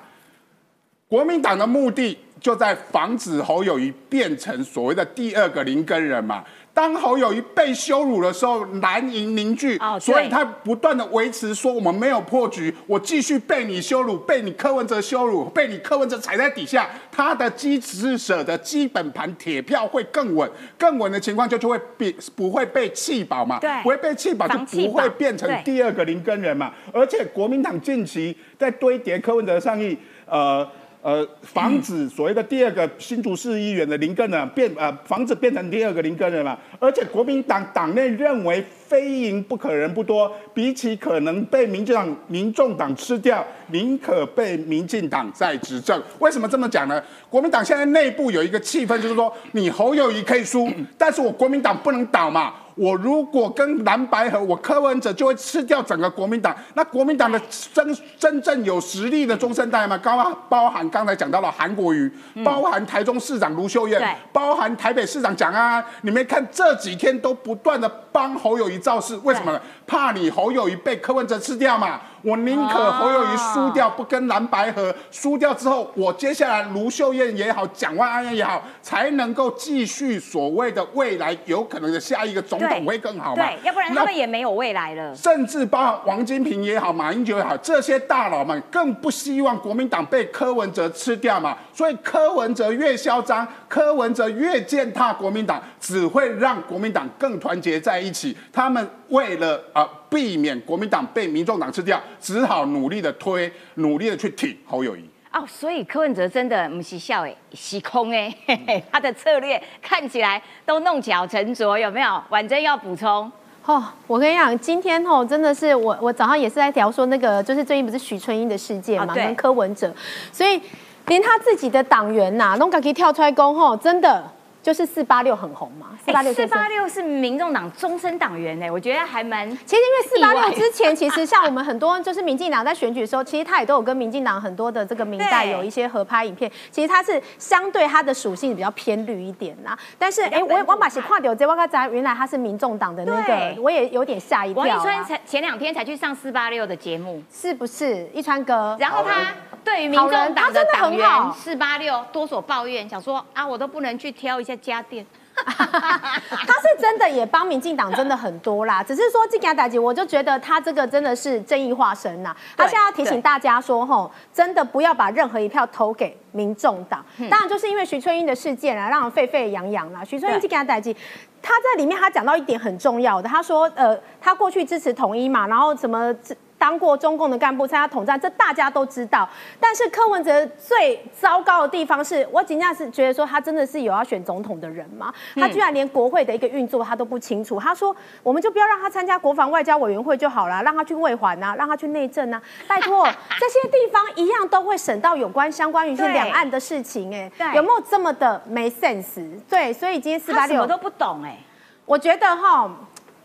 [1.11, 6.41] 国民党的目的就在防止侯友谊变成所谓的第二个林根人嘛。
[6.73, 26.71] 当侯友谊被羞辱的时候，蓝营凝聚，所以他不断的维持说我们没有破局，我继续被你羞辱，被你柯文哲羞辱，被你柯文哲踩在底下，他的支持者的基本盘铁票会更稳，更稳的情况就就会比不会被气饱嘛，不会被气饱就不会变成第二个林根人嘛。
[26.93, 30.65] 而且国民党近期在堆叠柯文哲的上议，呃。
[31.01, 36.57] 呃，防止所谓的第二个新竹市议员的林根人变呃，防止变成第二个林根人嘛。
[36.79, 45.99] 而且国民党党内认为非赢不可人不多，比起可能被民进党、民众党吃掉，宁可被民进党在执政。
[46.19, 47.01] 为什么这么讲呢？
[47.29, 52.53] 国民党现在内部有一个气氛，就是说你侯友谊可以输，但是我国民党不能倒嘛。
[52.75, 56.55] 我如果跟蓝白合，我柯文哲就会吃掉整个国民党。
[56.73, 57.39] 那国民党的
[57.73, 62.11] 真真正有实力的中生代嘛，刚包含刚才讲到了韩国瑜，
[62.43, 65.85] 包含台中市长卢秀燕，包含台北市长蒋安安。
[66.01, 69.61] 你们看这几天都不断的帮侯友谊造势，为什么呢？
[69.85, 71.99] 怕你侯友谊被柯文哲吃掉嘛？
[72.21, 74.93] 我宁可侯友谊输掉，不跟蓝白合。
[75.09, 83.43] 输掉之后，我接下来卢秀燕也好，蒋万安也好，才能够继续所谓的未来有可能的下一个总统会更好嘛？
[83.43, 85.15] 对，要不然他们也没有未来了。
[85.15, 91.57] 甚至包括王金平也好，马英九也好，这些大佬们更不希望国民党被柯文哲吃掉嘛。
[91.73, 98.37] 所以柯文哲越嚣张，柯文哲越践踏国民党，只会让国民党更团结在一起。
[98.53, 101.99] 他们为了啊避免国民党被民众党吃掉。
[102.19, 105.09] 只好努力的推，努力的去挺侯友谊。
[105.31, 108.35] 哦，所以柯文哲真的不是笑哎，虚空哎，
[108.91, 112.21] 他的策略看起来都弄巧成拙，有没有？
[112.29, 113.31] 婉珍要补充。
[113.63, 119.93] 哦，我跟你讲，今天哦，真的是我我早上也是在聊说那个，就是最近不是许春英的事件嘛，跟柯文哲，
[120.33, 120.59] 所以
[121.05, 124.21] 连他自己的党员呐，都敢可以跳出来攻吼，真的。
[124.61, 129.49] 就是四八六很红嘛，四八六四八六是民众党终身党员呢，我觉得还蛮。
[129.65, 136.51] 其实因为四八六之前，其实像我们很多就是民进党在选举的时候，其实他也都有跟民进党很多的这个民代有一些合拍影片。
[136.69, 139.75] 其实他是相对他的属性比较偏绿一点呐。
[139.97, 144.63] 但是哎，我我把鞋跨掉这我刚才原来他是民众党的那个，我也有点吓一跳。
[144.63, 148.77] 王一川才前两天才去上四八六的节目，是不是一川哥？
[148.79, 154.50] 然后他对于民众党的党员四八六多所抱怨，想说啊，我都不能去挑一下。
[154.57, 155.05] 家电，
[155.45, 162.35] 他是真的也帮民进党真的很多啦， 只是说这件大姐，我就觉得他这个真的是正义化身呐。
[162.55, 167.03] 他现在要提醒大家说，吼，真的不要把任何一票投给民众党。
[167.29, 170.03] 当然，就是因为徐春英的事件啊，让人沸沸扬扬啦。
[170.03, 170.95] 徐春英这件大姐，
[171.41, 176.13] 他在里面他讲到一点很重要的，他说，呃，他过去支持统一嘛，然后怎么。
[176.61, 179.27] 当过中共的干部，参加统战，这大家都知道。
[179.59, 185.11] 但是柯文哲最糟糕的地方是，我仅仅是觉得说他真的是有要选总统的人吗？
[185.35, 187.59] 他居然连国会的一个运作他都不清楚。
[187.59, 192.39] 他说，我们就不要让他参加国防外交委员会就好了，让他去卫环啊，让他去内政啊。
[192.69, 193.07] 拜托，
[193.39, 197.11] 这些地方一样都会审到有关相关于是两岸的事情。
[197.11, 199.27] 哎，有没有这么的没 sense？
[199.49, 201.39] 对，所以今天四八六我都不懂哎。
[201.85, 202.69] 我觉得哈。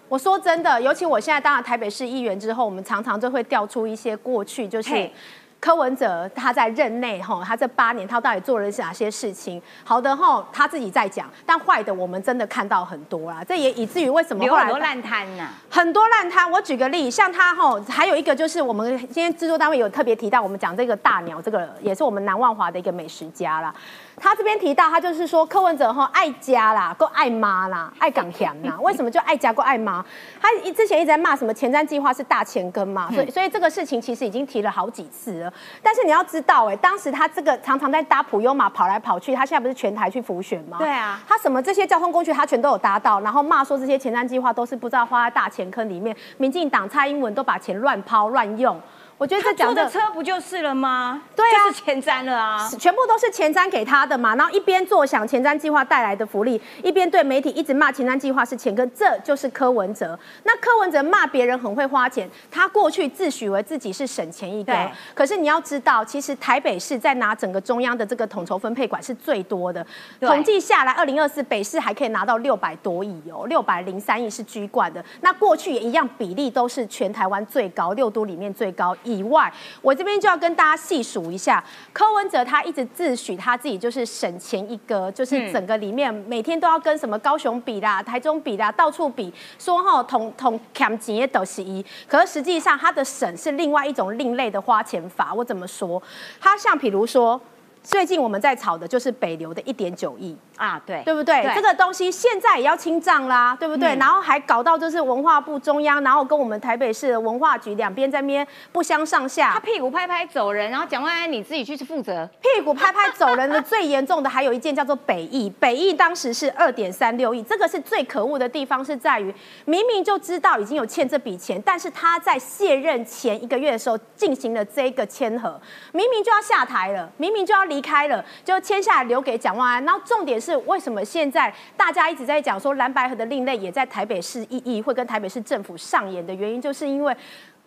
[0.09, 5.11] 我说真的，尤其我现在当了台北市议员之后，我们常常就会调出一些过去，就是
[5.59, 9.61] 柯文哲他在任内哈，他这八年他到底做了哪些事情？
[9.83, 13.43] 好的哈，他自己在讲，但坏的我们真的看到很多啦。
[13.43, 16.49] 这也以至于为什么后来有很多烂摊呐，很多烂摊。
[16.49, 23.75] 我举个例，像他哈，还有一个就是我们今天制作单位有特别提到，我们讲这个大鸟，这个也是我们南万华的一个美食家啦。
[24.19, 28.77] 他这边提到，他就是说柯文哲哈爱家啦，够爱妈啦，爱港强啦。
[28.81, 30.05] 为什么就爱家够爱妈？
[30.41, 35.53] 他之前一直在骂什么前瞻计划是大前根嘛，所以所以这个事情其实已经提了好几次了。
[35.83, 40.79] 但是你要知道，哎，当时他这个常常在搭普悠玛跑来跑去，他现在不是全台去浮选吗？
[40.79, 48.81] 对啊，他什么这些交通工具他全都有搭到，然后骂说这些前瞻计划都是不知道花在大前坑里面，民进党蔡英文都把钱乱抛乱用。
[49.19, 51.23] 我觉得这讲的车不就是了吗？
[51.35, 54.37] 对啊，就是前瞻了啊，全部都是前瞻给他的嘛。
[54.37, 60.19] 然后一边坐享前瞻计划带来的福利，一边对媒体一直骂前瞻计划是钱跟，这就是柯文哲。
[60.45, 64.73] 那柯文哲骂别人很会花钱，他过去自诩为自己是省钱一哥。
[65.15, 69.85] 可是你要知道，其实台北市在拿整个中央的这个统筹分配管是最多的。
[70.21, 75.03] 统计下来，二零二四北市还可以拿到六百多亿哦，六百零三亿是居冠的。
[75.23, 78.95] 那过去也一样，比例都是全台湾最高，六都里面最高。
[79.07, 95.33] 以外，我这边就要跟大家细数一下，柯文哲他一直自诩他自己就是省钱一哥，就是整个里面每天都要跟什么高雄比啦、台中比啦，到处比，说哈同同砍钱都是一，可是实际上他的省是另外一种另类的花钱法。
[95.33, 96.03] 我怎么说？
[96.41, 97.41] 他像比如说。
[97.83, 101.49] 最近我们在炒的就是北流的一点九亿啊，对，对不对？
[101.55, 103.95] 这个东西现在也要清账啦，对不对？
[103.97, 109.53] 然后还搞到就是文化部中央，然后跟我们台北市的文化局两边在边不相上下。
[109.53, 112.29] 他屁股拍拍走人，然后蒋万安你自己去负责。
[112.41, 119.33] 屁股拍拍走人的最严重的还有一件叫做北艺，北艺当时是二点三六亿，这个是最可恶的地方是在于，
[119.65, 125.61] 明明就知道已经有欠这笔钱，但是他在卸任前一个月的时候进行了这个签合，
[125.93, 127.77] 明明就要下台了，明明就要离。
[127.77, 137.17] 离开了就签下来留给蒋万安，然后重点是为什么现在大家一直在讲说蓝白河的另类也在台北市议议会跟台北市政府上演的原因，就是因为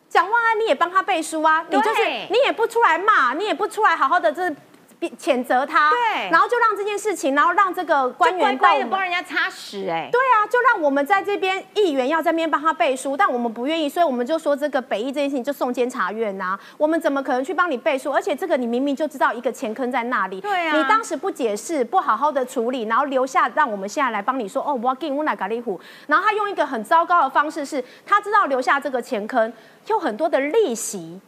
[0.08, 4.54] 蒋万安你也帮他背书啊，你就是你也不出来骂，你也不出来好好的这。
[5.18, 18.12] 谴责他，对，然后就让这件事情，然后让这个官员乖的帮人家擦屎，哎，对啊，就让我们在这边议员要在边帮他背书，但我们不愿意，所以我们就说这个北艺这件事情就送监察院呐，我们怎么可能去帮你背书？
[18.12, 29.54] 而且这个你明明就知道一个钱坑在那里，对啊，你当时不解释，不好好的处理，然后留下让我们现在来帮你说，哦，我要给乌乃咖喱虎，然后他用一个很糟糕的方式，是他知道留下这个钱坑，
[29.88, 31.22] 有很多的利息，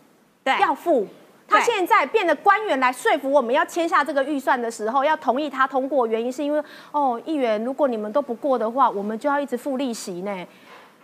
[0.43, 1.07] 对，要付。
[1.51, 10.47] 他现在变得官员来说服我们要签下这个预算的时候，要同意他通过，原因是因为哦，议员如果你们都不过的话，我们就要一直付利息呢。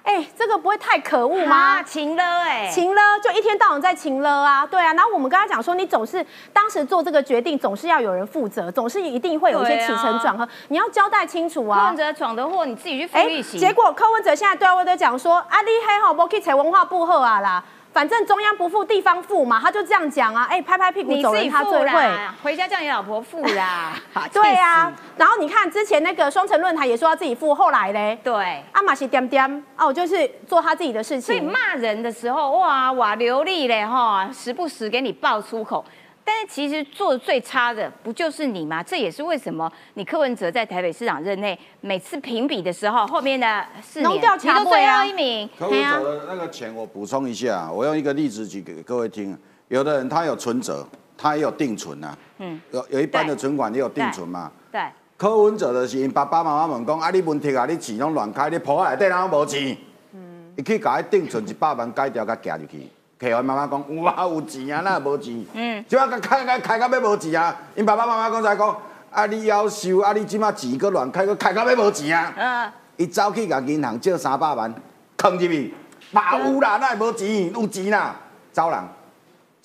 [0.04, 1.84] 哎，这个不会太可恶吗？
[1.84, 4.94] 情了哎，情了，就一天到晚在情了啊，对啊。
[4.94, 11.80] 然后我们跟他讲说，你总是当时做这个决定，总是要有人负责，总是一定会有一些起承转合，你要交代清楚啊。
[11.80, 13.60] 柯文哲闯的祸，你自己去付利息。
[13.60, 17.62] 结果柯文哲现在对外都讲说，啊，你黑好不可以采文化部后啊啦。
[17.98, 20.46] 反正中央不付，地方付嘛，他就这样讲啊。
[20.48, 22.08] 哎，拍拍屁股走人，他最会。
[22.44, 23.94] 回家叫你老婆付啦。
[24.32, 31.22] 对啊，然后你看之前那个双城论坛也说要自己付，后来嘞，对，阿玛西点点哦，就是做他自己的事情。
[31.22, 35.84] 所以骂人的时候，哇哇流利嘞哈，时不时给你爆粗口。
[36.28, 38.84] 但是其实做的最差的不就是你吗？
[38.84, 45.50] 这也是为什么你柯文哲在台北市长任内每次评比的时候，后面的四年你都最后一名。
[45.58, 49.38] 柯文哲的那个钱，我补充一下，我用一个例子举给各位听。
[49.70, 50.86] 有的人他有存折，
[51.18, 52.18] 他也有定存啊。
[52.40, 52.60] 嗯。
[52.72, 54.52] 有有一般的存款也有定存嘛。
[54.70, 54.82] 对。
[55.16, 59.78] 柯文哲的是因爸爸妈妈问讲，啊你问题啊，你钱拢乱开，你铺内底人无钱。
[60.12, 60.54] 嗯。
[60.58, 62.86] 伊去甲伊定存一百万改掉，甲夹入去。
[63.20, 65.44] 客户妈妈讲有啊有钱啊，哪无钱？
[65.54, 67.56] 嗯，即啊开开开到要无钱啊！
[67.76, 68.78] 因爸爸妈妈讲才讲，
[69.12, 72.34] 啊你要收，啊你即马钱搁乱开，搁开到要无钱啊！
[72.38, 74.72] 嗯，伊走去甲银行借三百万，
[75.18, 75.74] 藏入去，
[76.12, 77.52] 嘛有啦，哪会无钱？
[77.54, 78.16] 有钱啦，
[78.52, 78.80] 走人。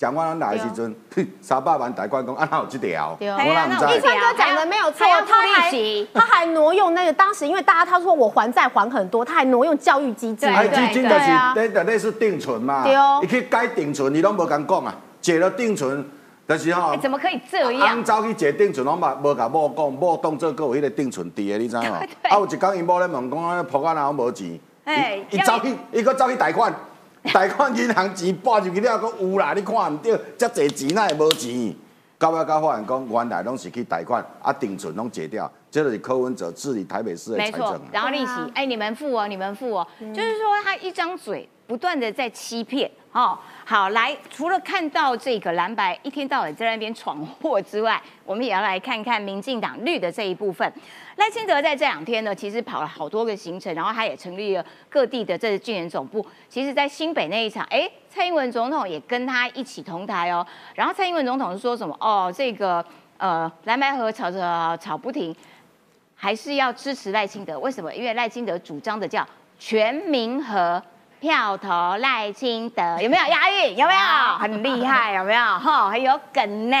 [0.03, 0.93] 蒋万安来的时阵，
[1.39, 3.17] 三百万贷款讲，啊哪有这条？
[3.21, 3.95] 我哪唔知？
[3.95, 5.71] 一川哥讲的没有错，他还
[6.13, 10.53] 他还挪用那个当时，因为大家他说我还债还很多，他还挪用教育基金。
[10.53, 11.21] 对基金就是
[11.55, 12.83] 那那类似定存嘛。
[12.83, 13.19] 对哦。
[13.21, 14.93] 你去改定存，你拢无敢讲啊？
[15.21, 16.05] 借了定存，
[16.45, 17.87] 但是吼，怎么可以这样？
[17.87, 21.93] 俺走去借定存，我嘛无甲某讲，某当做个有迄个定存伫的，你知影无？
[21.93, 24.59] 啊有一工因某咧问讲，啊破案哪有无钱？
[24.83, 26.75] 哎，伊走去，伊搁走去贷款。
[27.33, 31.73] 贷款银行钱拨入去了，讲有啦，你看唔到，遮侪钱哪会无钱？
[32.19, 37.81] 到尾到发现讲，原来拢是去贷款，啊定存拢解掉，这就是柯文哲治理台北市的财政。
[37.91, 42.89] 然后利息，哎，你们付哦，你们付哦，就是说他一张嘴不断的在欺骗。
[43.13, 50.69] 哦，好，来，除了看到这个蓝白一天到晚在那边闯祸之外，我们也要来看看民进党绿的这一部分。
[51.15, 56.25] 赖清德在这两天呢，其实跑了好多个行程，然后他也成立了各地的这军人总部。
[56.49, 60.45] 其实，在新北那一场，哎，蔡英文总统也跟他一起同台哦。
[60.75, 61.95] 然后蔡英文总统是说什么？
[62.01, 62.83] 哦，这个
[63.17, 65.33] 呃蓝白河吵着吵不停，
[66.15, 67.57] 还是要支持赖清德？
[67.59, 67.93] 为什么？
[67.95, 69.25] 因为赖清德主张的叫
[69.57, 70.83] 全民和。
[71.23, 71.69] 票投
[71.99, 73.77] 赖清德有没有押韵？
[73.77, 73.99] 有没有
[74.37, 75.13] 很厉害？
[75.13, 75.89] 有没有哈？
[75.89, 76.77] 很有梗呢。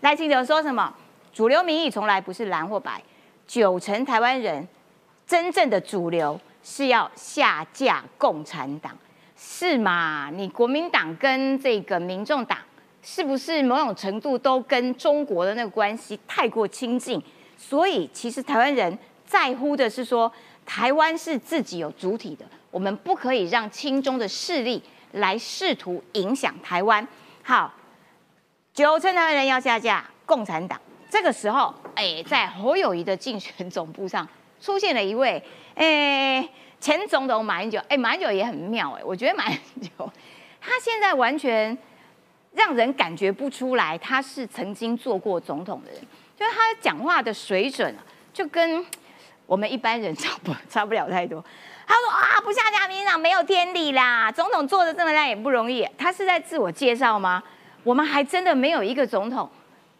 [0.00, 0.90] 赖清德说什么？
[1.34, 3.02] 主流民意从来不是蓝或白，
[3.46, 4.66] 九成台湾人
[5.26, 8.90] 真正的主流是要下架共产党，
[9.36, 10.30] 是吗？
[10.32, 12.56] 你国民党跟这个民众党
[13.02, 17.22] 是不是某种程度都跟中国的那个关系太过亲近？
[17.58, 20.32] 所以其实台湾人在乎的是说，
[20.64, 22.46] 台湾是自己有主体的。
[22.74, 27.06] 我们不可以让亲中的势力来试图影响台湾。
[27.40, 27.72] 好，
[28.72, 30.80] 九成台湾人要下架共产党。
[31.08, 34.28] 这个时候，哎，在侯友谊的竞选总部上
[34.60, 35.40] 出现了一位，
[35.76, 36.48] 哎，
[36.80, 37.78] 前总统马英九。
[37.88, 39.88] 哎，马英九也很妙，哎，我觉得马英九
[40.60, 41.78] 他现在完全
[42.50, 46.00] 让人感觉不出来他是曾经做过总统的人，
[46.36, 47.94] 就是他讲话的水准
[48.32, 48.84] 就跟
[49.46, 51.44] 我们一般人差不差不了太多。
[51.86, 54.32] 他说啊，不下架民进党没有天理啦！
[54.32, 55.86] 总统做的这么烂也不容易。
[55.98, 57.42] 他是在自我介绍吗？
[57.82, 59.50] 我们还真的没有一个总统，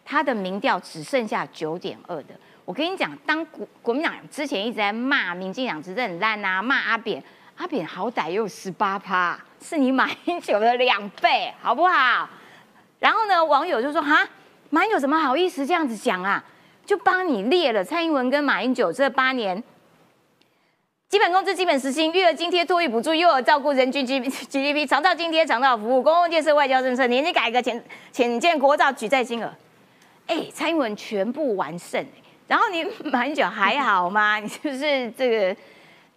[0.03, 2.33] 他的民调只剩下九点二的。
[2.65, 7.23] 我跟你讲，当国国民党之前一直在骂民进党执政很烂啊，骂阿扁，
[7.57, 12.27] 阿扁好歹也有十八趴，是你马英九的两倍，好不好？
[12.99, 14.27] 然后呢，网友就说哈，
[14.71, 16.43] 马英九怎么好意思这样子讲啊？
[16.83, 19.63] 就帮你列了蔡英文跟马英九这八年。
[21.07, 27.81] 基本工资、基本时薪、育儿津贴、托育补助、幼儿照顾、人均 G GDP、 长照津贴、长照服务、公共建设、外交政策、年金改革、潜
[28.11, 29.53] 潜建国造举债金额，
[30.27, 32.03] 哎，蔡英文全部完胜。
[32.47, 34.37] 然后你马英九还好吗？
[34.41, 35.55] 你是不是这个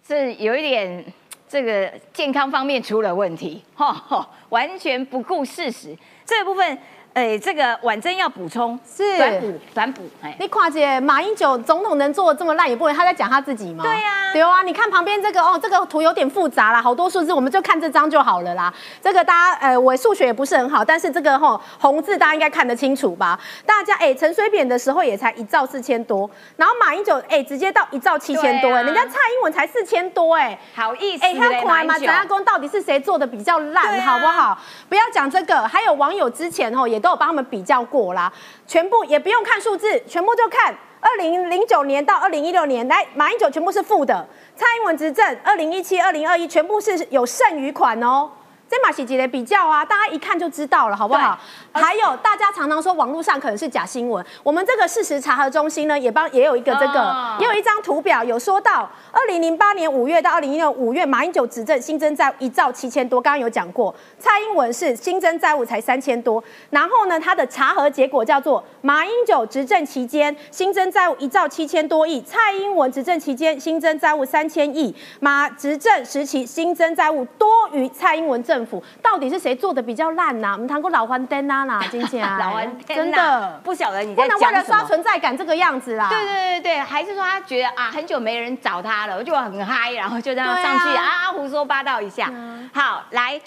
[0.07, 1.05] 是有一点
[1.47, 3.62] 这个健康方面出了问题？
[3.74, 6.78] 哈，完全不顾事实这部分。
[7.18, 10.02] 哎，这个婉珍要补充，是短补短补。
[10.22, 13.82] 哎，你跨姐马英九总统能做的这么烂，也不会他在讲他自己吗？
[13.82, 14.62] 对呀，对啊。
[14.62, 18.72] 你看旁边这个哦，这个图有点复杂啦，好多数字，我们就看这张就好了啦。
[19.02, 23.36] 这个大家呃，我数学也不是很好，但是这个吼红字大家应该看得清楚吧？
[23.66, 31.98] 大家哎，陈水扁的时候也才一兆四千多，然后马英九哎直接到一兆七千多哎，人家蔡英文才四千多哎，好意思哎，他快吗？
[31.98, 34.56] 陈家公到底是谁做的比较烂，好不好？
[34.88, 37.78] 不要讲这个，还有网友之前哦也都有帮他们比较。
[37.88, 38.30] 过啦，
[38.66, 48.28] 全部也不用看数字，全部就看二零零九年到二零一六年，来马英九全部是负的，蔡英文执政二零一七、二零二一全部是有剩余款哦。
[48.68, 51.38] 这马喜吉的比较啊，大家一看就知道了，好不好？
[51.81, 78.59] 还有大家常常说网络上可能是假新闻，我们这个事实查核中心呢，也帮也有一个这个，也有一张图表，有说到二零零八年五月到二零一六五月，马英九执政新增债一兆七千多，刚刚有讲过，蔡英文是新增债务才三千多，然后呢，他的查核结果叫做马英九执政期间新增债务一兆七千多亿，蔡英文执政期间新增债务三千亿，马执政时期新增债务多于蔡英文政。
[78.68, 80.53] 府到底是谁做的比较烂呐？
[80.53, 86.08] 我们谈过老黄灯呐啦， 金姐啊，老黄真的不晓得你在讲不能为了刷存在感这个样子啦。
[86.08, 92.32] 对对对对，还是说他觉得啊，很久没人找他了，我就很嗨，然后就这样上去啊胡说八道一下。
[92.74, 93.40] 好，来，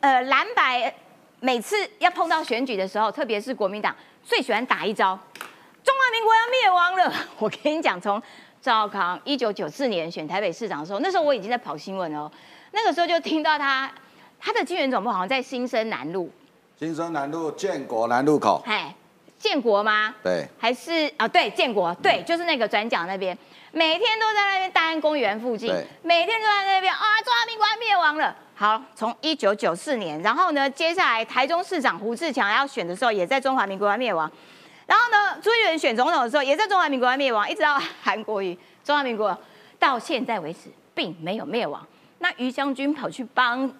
[0.00, 0.92] 呃，蓝白
[1.40, 5.18] 每次要碰到选举的时候，特别是国民党最喜欢打一招，
[5.82, 7.14] 中华民国要灭亡了。
[7.38, 8.22] 我跟你讲，从
[8.60, 12.30] 赵康一九九四年选台北市长的时候，那时候我已经在跑新闻哦，
[12.72, 13.90] 那个时候就听到他。
[14.42, 16.32] 他的金源总部好像在新生南路，
[16.80, 18.62] 新生南路建国南路口。
[18.64, 18.94] 哎，
[19.38, 20.14] 建国吗？
[20.22, 21.28] 对，还是啊？
[21.28, 23.36] 对，建国，对，就是那个转角那边，
[23.70, 25.70] 每天都在那边大安公园附近，
[26.02, 27.20] 每天都在那边啊！
[27.22, 28.34] 中华民国灭亡了。
[28.54, 34.32] 好，从一九九四年，然后呢，接下来台中市长胡志强要选的时候，也在中华民国灭亡。
[34.86, 39.36] 然后呢，朱立伦选总统的时候，也在中华民国灭亡，一直到韩国瑜，中华民国
[39.78, 41.86] 到现在为止并没有灭亡。
[42.20, 43.70] 那于将军跑去帮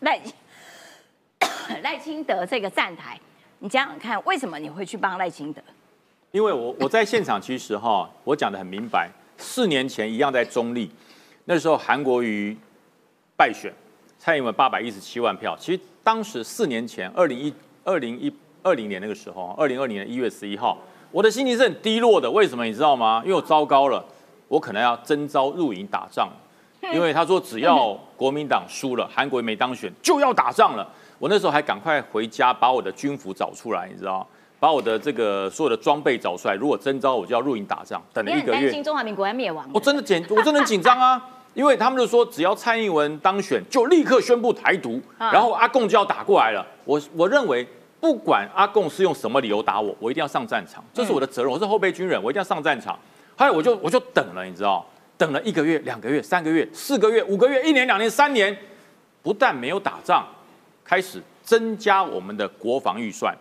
[0.00, 0.18] 赖
[1.82, 3.18] 赖清德这个站台，
[3.58, 5.62] 你想想看，为什么你会去帮赖清德？
[6.32, 10.90] 因为我我在现场，其实哈，我讲的很明白，四年前一样在中立，
[11.44, 12.56] 那时候韩国瑜
[13.36, 13.72] 败选，
[14.18, 17.52] 蔡英文八百一十七万票，其实当时四年前二零一
[17.84, 20.78] 二零一二零年那个时候，二零二零年一月十一号，
[21.10, 23.22] 我的心情是很低落的，为什么你知道吗？
[23.24, 24.04] 因为我糟糕了，
[24.48, 26.28] 我可能要征召入营打仗。
[26.92, 30.88] 因为他说只要国民党输了，韩国没当选就要打仗了。
[31.18, 34.26] 我那时候还赶快回家把我的军服找出来，你知道，
[34.60, 36.54] 把我的这个所有的装备找出来。
[36.54, 38.60] 如果征召我就要入营打仗，等了一个月。
[38.66, 39.68] 担心中华民国要灭亡？
[39.72, 41.22] 我真的紧，我真的很紧张啊，
[41.54, 46.66] 因为他们就说只要蔡英文当选就立刻宣布台独，然后阿贡就要打过来了。
[46.84, 47.66] 我我认为
[48.00, 51.50] 不管阿贡是用什么理由打我，我一定要上战场，这是我的责任。
[51.50, 52.98] 我是后备军人，我一定要上战场。
[53.36, 54.84] 后来我就我就等了，你知道，
[55.16, 58.56] 等了一个月、两个月、三个月、四个月、五个月、一年、两年、三年，
[59.22, 60.26] 不但没有打仗，
[60.86, 61.22] 开始。
[61.46, 63.32] 增加我们的国防预算，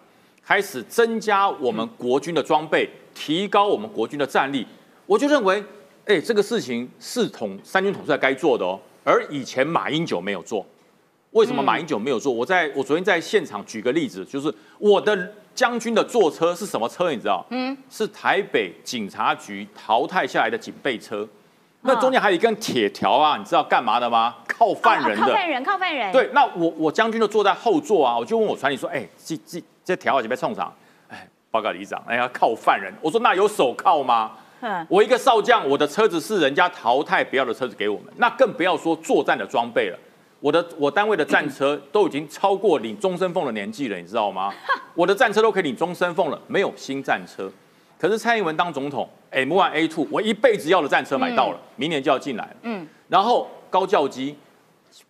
[0.45, 4.63] 开始增加我们国军的装备，提高我们国军的战力。
[5.07, 5.63] 我就认为，
[6.05, 8.79] 哎，这个事情是统三军统帅该做的哦。
[9.03, 10.63] 而以前马英九没有做，
[11.31, 12.31] 为什么马英九没有做？
[12.31, 17.09] 我在我昨天在现场举个例子，就是我的将军的坐车是什么车？
[17.09, 17.43] 你知道？
[17.49, 21.27] 嗯，是台北警察局淘汰下来的警备车。
[21.85, 24.35] 那中间还有一根铁条啊，你知道干嘛的吗？
[24.47, 25.27] 靠犯人的。
[25.27, 26.11] 靠犯人，靠犯人。
[26.11, 30.73] 对，那我我将军就坐在后座啊，我就问我传理说，哎，这这这条准备冲上？
[31.09, 32.93] 哎，报告里长，哎呀，靠犯人。
[33.01, 34.31] 我说那有手铐吗？
[34.61, 39.99] 嗯，我一个少将，我的车子是人家淘汰不要的车子给我们，那更不要说作战的装备了。
[40.39, 44.53] 我的我单位的战车都已经超过领终身俸的年纪了，你知道吗？
[44.95, 47.51] 我的战车都可以领终身俸了，没有新战车。
[47.99, 52.55] 可是蔡英文当总统，M one A two，我一辈子要的战车买到了，明年就要进来了。
[52.63, 54.35] 嗯，然后高教机、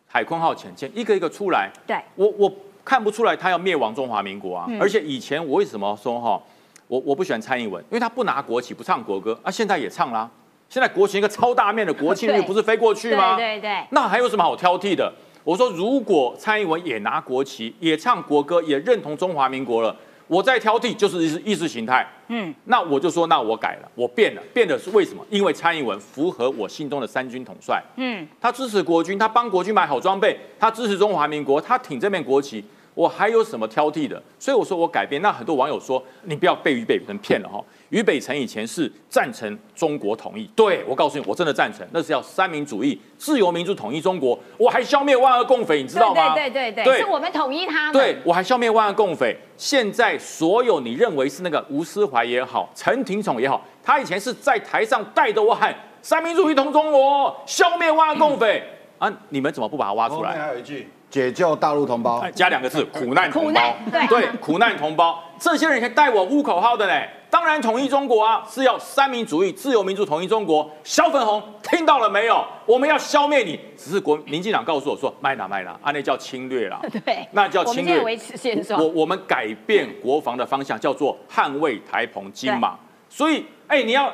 [0.08, 1.72] 海鲲号潜舰一个一个出来。
[1.86, 2.52] 对，我我
[2.84, 4.68] 看不出来他要灭亡中华民国啊！
[4.80, 6.42] 而且以前我为什么说哈，
[6.88, 10.30] 我我不喜欢蔡英文，因为他不拿国旗，不唱国歌啊，现在也唱啦。
[10.68, 13.36] 现在国旗一个超大面的国庆日 不是飞过去吗？
[13.38, 13.84] 对对。
[13.92, 15.14] 那还有什么好挑剔的？
[15.44, 19.96] 我说如果蔡英文也拿国旗，也唱国歌，也认同中华民国了。
[20.28, 25.26] 我在挑剔就是意识意识形态，嗯，那我就说，那我改了，我变了，变的是为什么？
[25.30, 32.64] 因为蔡英文符合我心中的三军统帅，嗯，他支持国军，他帮国军买好装备，他支持中华民国，他挺这面国旗。
[32.96, 34.24] 我还有什么挑剔的？
[34.40, 35.22] 所以我说我改变。
[35.22, 37.62] 那很多网友说你不要被俞北辰骗了哈。
[37.90, 44.38] 俞北辰以前是赞成中国统一，对我告诉你，我真的赞成，那是要三民主义、自由民主统一中国。
[44.58, 46.34] 我还消灭万恶共匪，你知道吗？
[46.34, 47.94] 对对对对，是我们统一他们。
[47.94, 49.38] 对，我还消灭万恶共匪。
[49.56, 58.64] 现在所有你认为是那个吴思怀也好，陈廷宠也好，他以前是在台上带着我喊三民主义同中国，消灭万恶共匪
[58.98, 59.12] 啊！
[59.30, 60.32] 你们怎么不把他挖出来？
[60.32, 60.90] 还有一句。
[61.08, 63.74] 解救大陆同胞，加两个字，苦难同胞。
[64.10, 70.72] 对，苦难同胞，这些人以前带我呼口号的嘞，当然统一中国啊，是要三民主义、自由民主统一中国。
[70.86, 72.42] 小粉红听到了没有？
[72.66, 76.80] 我们要消灭你，只是国民进党告诉我说，卖啦卖啦，啊那叫侵略啦。
[77.06, 78.00] 对，那叫侵略。
[78.04, 78.82] 维持现状。
[78.82, 82.80] 我我们改变国防的方向，叫做捍卫台澎金马。
[83.10, 84.10] 所以，哎，你要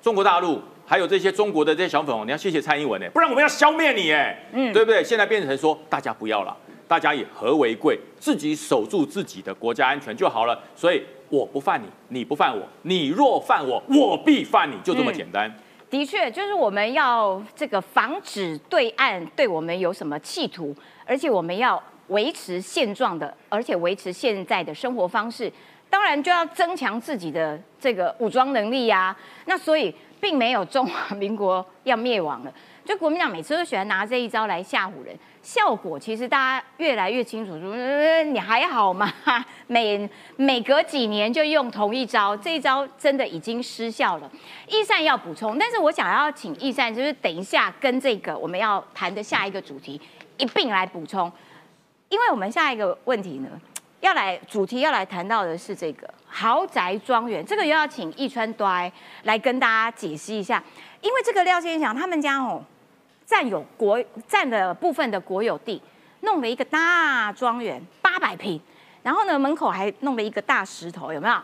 [0.00, 0.62] 中国大陆。
[0.86, 5.02] 还有这些中国的这些小粉红，你要谢谢蔡英文哎，不然我们要消灭你哎，嗯，对不对？
[5.02, 6.56] 现在变成说大家不要了，
[6.86, 10.60] 大家以和为贵，自己守住自己的国家安全就好了。
[10.74, 15.50] 所以我不犯你，你不犯我，你若犯我，我必犯你，就这么简单。
[15.88, 20.76] 的确，就是我们要这个防止对岸对我们有什么企图，
[21.06, 25.50] 而且我们要维持现状的，而且维持现在的生活方式，
[25.88, 29.16] 当然就要增强自己的这个武装能力呀。
[29.46, 29.94] 那所以。
[30.20, 32.52] 并没有中华民国要灭亡了，
[32.90, 39.08] 就国民党每次都喜欢拿这一招来吓唬人，效果其实大家越来越清楚，说你还好吗？
[39.68, 44.28] 每每隔几年就用同一招，这一招真的已经失效了。
[44.66, 50.00] 易善要补充，但是我想要请易善，就是等一下跟这个我们要谈的下一个主题
[50.36, 51.30] 一并来补充，
[52.08, 53.48] 因为我们下一个问题呢。
[54.00, 58.90] 要来主题要来谈到的是这个豪宅庄园，这个又要请易川端
[59.24, 60.64] 来跟大家解析一下，
[61.02, 62.64] 因为这个廖先生他们家哦
[63.30, 65.80] 占有国占的部分的国有地，
[66.22, 68.60] 弄了一个大庄园八百平，
[69.04, 71.36] 然后呢门口还弄了一个大石头，有没有？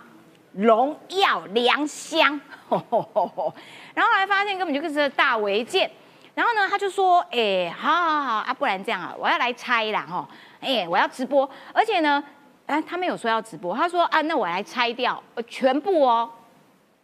[0.54, 2.40] 荣耀良乡，
[3.94, 5.88] 然后来发现根本就是大违建，
[6.34, 10.28] 然后呢他就说，哎，好好好啊，不然这样啊，我要来拆啦，哈，
[10.60, 12.20] 哎，我要直播，而且呢。
[12.66, 16.28] 哎，他没有说要直播，他说啊，那我来拆掉，全部哦，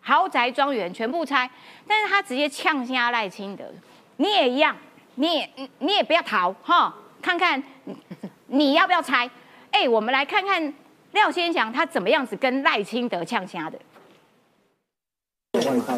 [0.01, 1.49] 豪宅庄园全部拆，
[1.87, 3.64] 但是他直接呛下赖清德，
[4.23, 4.77] 你也一样，
[5.16, 5.51] 你也
[5.81, 7.61] 你也不要逃哈，看看
[8.47, 9.29] 你要不要拆？
[9.73, 10.73] 哎，我们来看看
[11.11, 13.77] 廖先祥他怎么样子跟赖清德呛虾的。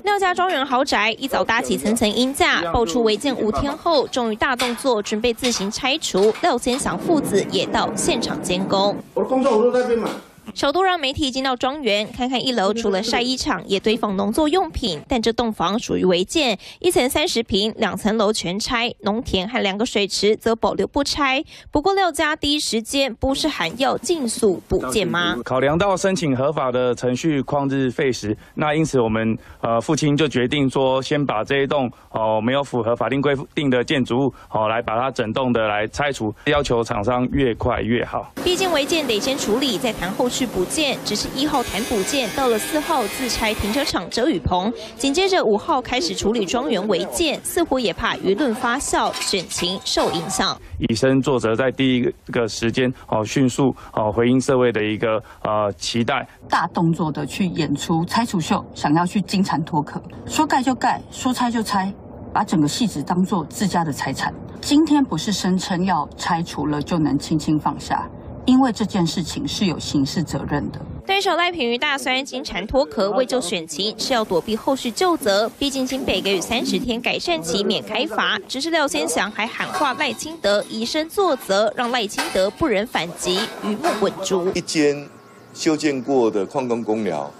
[0.05, 6.33] 廖家庄园豪宅一早搭起层层阴架，爆出违建五天后，终于大动作，准备自行拆除。
[6.41, 8.97] 廖先祥父子也到现场监工。
[9.13, 10.09] 我的工作我都在边嘛，
[10.53, 15.01] 首都让媒体进到庄园，看看一楼除了晒衣场，也堆放农作用品。
[15.09, 21.43] 但这栋房属于违建，一层三十平，两层楼全拆，农田和两个水池则保留不拆。
[21.73, 25.37] 不过廖家第一时间不是喊要尽速补建吗？
[25.45, 38.33] 考量到申请合法的程序旷日费时，那因此我们呃父亲就决定说，先把这一栋哦没有符合法定规定的建筑物哦来把它整栋的来拆除，要求厂商越快越好。
[38.45, 40.45] 毕竟违建得先处理，再谈后续。
[40.55, 50.57] 补建只是一号谈补建，到了四号自拆停车场遮雨棚，紧接着五号开始处理庄园违建，似乎也怕舆论发酵，选情受影响。
[50.79, 61.93] 以身作则，在第一个时间哦，迅速哦回应社会的一个呃期待，大动作的去演出拆除秀，想要去金蝉脱壳，说盖就盖，说拆就拆，
[62.33, 64.33] 把整个戏子当做自家的财产。
[64.61, 68.09] 今天不是声称要拆除了就能轻轻放下。
[68.47, 70.81] 因为这件事情是有刑事责任的。
[71.07, 75.49] 对手赖品妤大虽然金蝉脱壳未就选情，是要躲避后续就责。
[75.59, 84.51] 毕竟新北给予三十天改善期免开罚，只是廖先祥还喊话赖清德以身作则，让赖清德不忍反击，鱼目混珠。
[84.53, 85.07] 一间
[85.53, 87.31] 修建过的矿工公寮，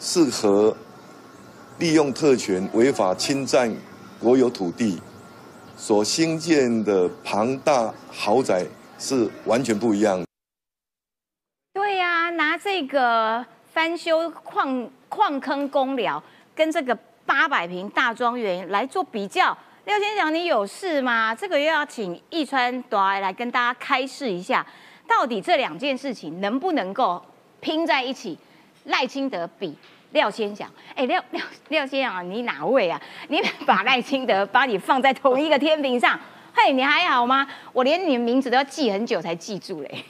[0.00, 0.74] 适合
[1.78, 3.72] 利用特权违法侵占
[4.18, 4.98] 国有土地
[5.76, 8.66] 所兴建的庞大豪宅
[8.98, 10.25] 是完全不一样。
[12.56, 16.22] 这个翻修矿矿坑公寮
[16.54, 21.34] 跟这个八百平大庄园来做比较，廖先生，你有事吗？
[21.34, 24.64] 这个又要请易川短来跟大家开示一下，
[25.06, 27.22] 到底这两件事情能不能够
[27.60, 28.38] 拼在一起？
[28.84, 29.76] 赖清德比
[30.12, 33.00] 廖先祥，哎，廖廖廖先啊，你哪位啊？
[33.26, 36.16] 你把赖清德把你放在同一个天平上，
[36.54, 37.44] 嘿，你还好吗？
[37.72, 40.04] 我连你的名字都要记很久才记住嘞。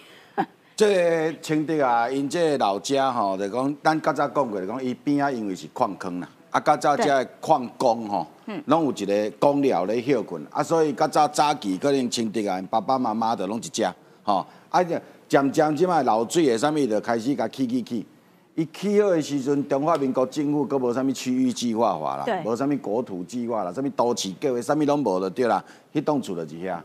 [0.76, 8.26] 这清德啊，因这老家吼，就讲咱较早讲过，就讲伊边啊，因为是矿坑啦，啊较早这矿工吼，
[8.66, 13.90] 拢有一个工寮咧休困，啊所以较早早期可能清德啊，爸爸妈妈就拢一只，
[14.22, 14.84] 吼，啊
[15.26, 18.06] 渐渐即卖漏水的，啥物就开始甲起起起，
[18.54, 25.64] 伊起好的时阵，中华民国政府佫无啥物区域计划法啦，无啥物国土计划啦，啥物都市计划，啥物拢无就对啦，
[25.94, 26.78] 迄栋厝就是遐，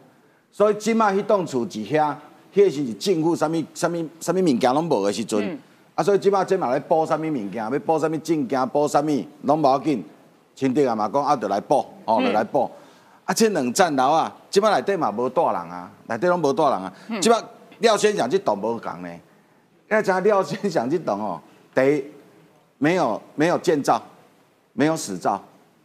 [0.49, 2.15] 所以即卖迄栋厝是遐。
[2.53, 5.57] 迄时是政府啥物啥物啥物物件拢无的时阵，
[5.95, 10.03] 啊，所以即摆即嘛咧补啥物物件，要补啥物证件，补啥物拢无要紧。
[10.53, 12.69] 清德啊嘛讲啊，着来补，哦，就来补。
[13.25, 16.93] 啊，即两层楼啊，即摆内底嘛无大人啊，内底拢无大人啊。
[17.21, 17.41] 即摆
[17.79, 19.09] 廖先生即栋无共呢，
[19.87, 21.41] 要知廖先生即栋哦，
[21.73, 22.03] 第一
[22.77, 24.01] 没有没有建造，
[24.73, 25.41] 没有死照。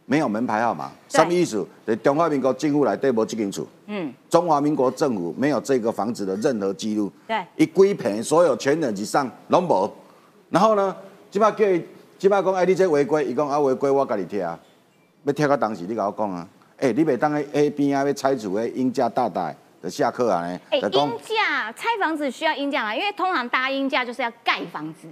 [0.09, 1.67] 没有门牌号码，什么意思？
[1.85, 9.89] 在中华民国政府内底无即间厝，嗯，中华民国政府没有这个房子的任何记录，对，一规平所有权人以上拢无，
[10.49, 10.95] 然后呢，
[11.31, 11.81] 即摆叫伊，
[12.17, 14.59] 即摆讲哎，你这违规，伊讲啊违规，我甲你贴啊，
[15.23, 20.59] 要贴到当时你甲我讲啊，哎，你袂当喺喺边啊要拆除诶英价大大的下课啊呢？
[20.69, 22.95] 哎，英价拆房子需要英价嘛？
[22.95, 25.07] 因为通常搭英价就是要盖房子。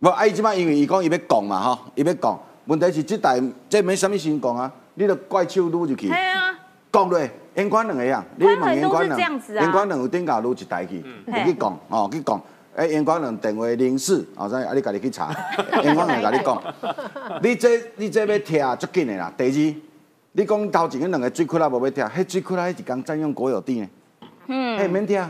[0.00, 2.38] 无，啊伊即摆因为伊讲伊要讲嘛吼，伊要讲。
[2.66, 6.06] 问题是这代这没什么新讲啊，你著怪手撸就去。
[6.06, 6.54] 系啊，
[6.92, 7.18] 讲落，
[7.60, 11.04] 烟管两个样，你问烟管两，烟管两有顶架撸一台去，
[11.44, 12.40] 去讲哦，去讲。
[12.74, 15.30] 哎，烟管两电话零四，哦，再啊，你家己去查。
[15.84, 16.62] 烟管两甲你讲，
[17.42, 19.30] 你这你这要贴足紧的啦。
[19.36, 19.74] 第二，
[20.32, 23.88] 你讲头前迄两个水库啦无要拆，迄水库啦迄一讲占用国有地呢。
[24.46, 25.28] 嗯，嘿免拆。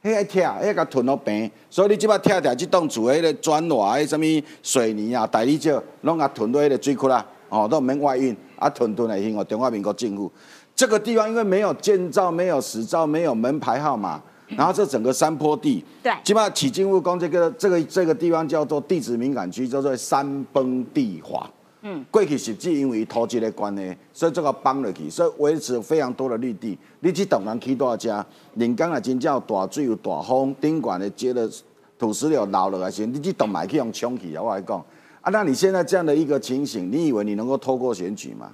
[0.00, 9.42] 迄爱拆，迄甲囤落平，所以你即摆拆掉即栋厝，迄个砖瓦、迄什物水泥啊、大理石，拢甲囤落迄个水库啦，哦，都毋免外运，啊囤囤来用哦。
[9.42, 10.30] 中华民国政府
[10.78, 21.50] 这个地方因为没有建造、没有实照、没有门牌号码，然后这整个山坡地，对，起码起进务工这个这个这个地方叫做地质敏感区，叫做山崩地滑。
[21.82, 26.78] 嗯，过去实际因为土质的关系，所以这个崩落去，所以维持非常多的绿地。
[27.00, 28.24] 你去东南起多少家？
[28.54, 31.50] 人工啊，真正有大水有大风，顶管的接了
[31.98, 34.42] 土石流流落来先，你去东买去用冲去啊！
[34.44, 34.78] 我来讲，
[35.22, 38.52] 啊，那你现在这样的一个情形，你以为你能够透过选举吗？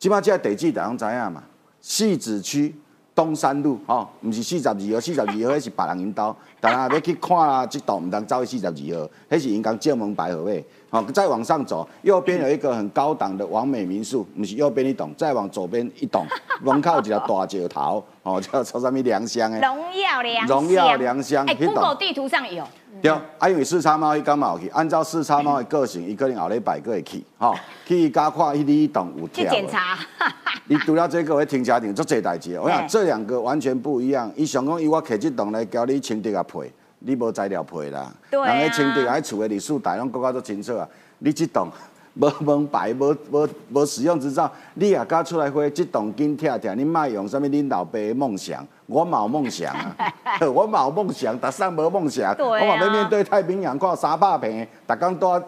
[0.00, 1.44] 起码在地基大样怎样嘛？
[1.82, 2.74] 戏子区
[3.14, 10.64] 东山路，吼，不是四十二号，四十二号迄是别人引导，但家要去看啊，这栋唔通走去四十二号，迄是因讲正门牌号位。
[10.88, 16.24] 好，再往上走，右边有一个很高档的完美民宿，不是右边一栋，再往左边一栋，
[16.62, 19.60] 门口有一条大石头，哦，叫做什么良乡诶？
[19.60, 22.64] 荣耀良荣耀良乡，哎，Google 地图上有。
[23.02, 27.52] 对，啊，因为四叉猫伊刚好去，按照四叉猫的个性，伊可能后礼拜个会去，吼，
[27.84, 29.44] 去伊家看迄里栋有跳。
[29.44, 29.98] 去检查。
[30.66, 34.32] 你除了这个会停车场做这代志，我想这两个完全不一样。
[34.36, 36.72] 伊想讲，伊我摕即栋来交你清德啊配。
[37.00, 38.12] 你无材料配啦。
[38.30, 40.88] 对啊人喺清洁啊厝的历史台拢讲到足清楚啊。
[41.18, 41.68] 你即栋
[42.14, 49.96] 无门牌，无无无使用执照，你也敢出来花即栋紧拆拆，你莫用什么恁老爸的梦想，我嘛有梦想啊，
[50.52, 55.46] 我嘛有梦想，逐上无梦想，我嘛要面对太平洋，看三百平，逐工带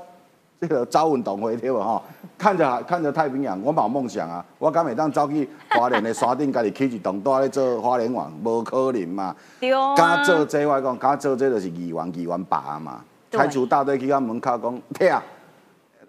[0.61, 2.03] 这个走运动会对无吼？
[2.39, 4.45] 看着看着太平洋，我嘛有梦想啊！
[4.59, 9.37] 我敢会当走去华联的山顶，家己起一栋带咧做花莲王，无可能嘛！
[9.61, 13.01] 对啊，敢做这我讲，敢做这就是议员议员爸嘛。
[13.31, 15.23] 对开除大队去到门口讲踢啊！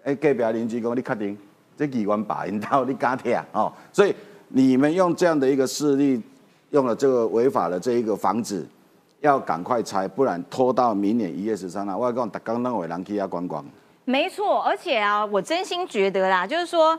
[0.06, 1.36] 哎，隔壁邻居讲你确定？
[1.76, 3.72] 这议员爸因兜你敢听哦？
[3.92, 4.14] 所以
[4.48, 6.22] 你们用这样的一个势力，
[6.70, 8.64] 用了这个违法的这一个房子，
[9.20, 13.64] 要赶快拆，不然拖到明年一月十三号，我讲，逐工拢有人去遐观光。
[14.04, 16.96] 没错，而且啊，我真心觉得啦，就是说，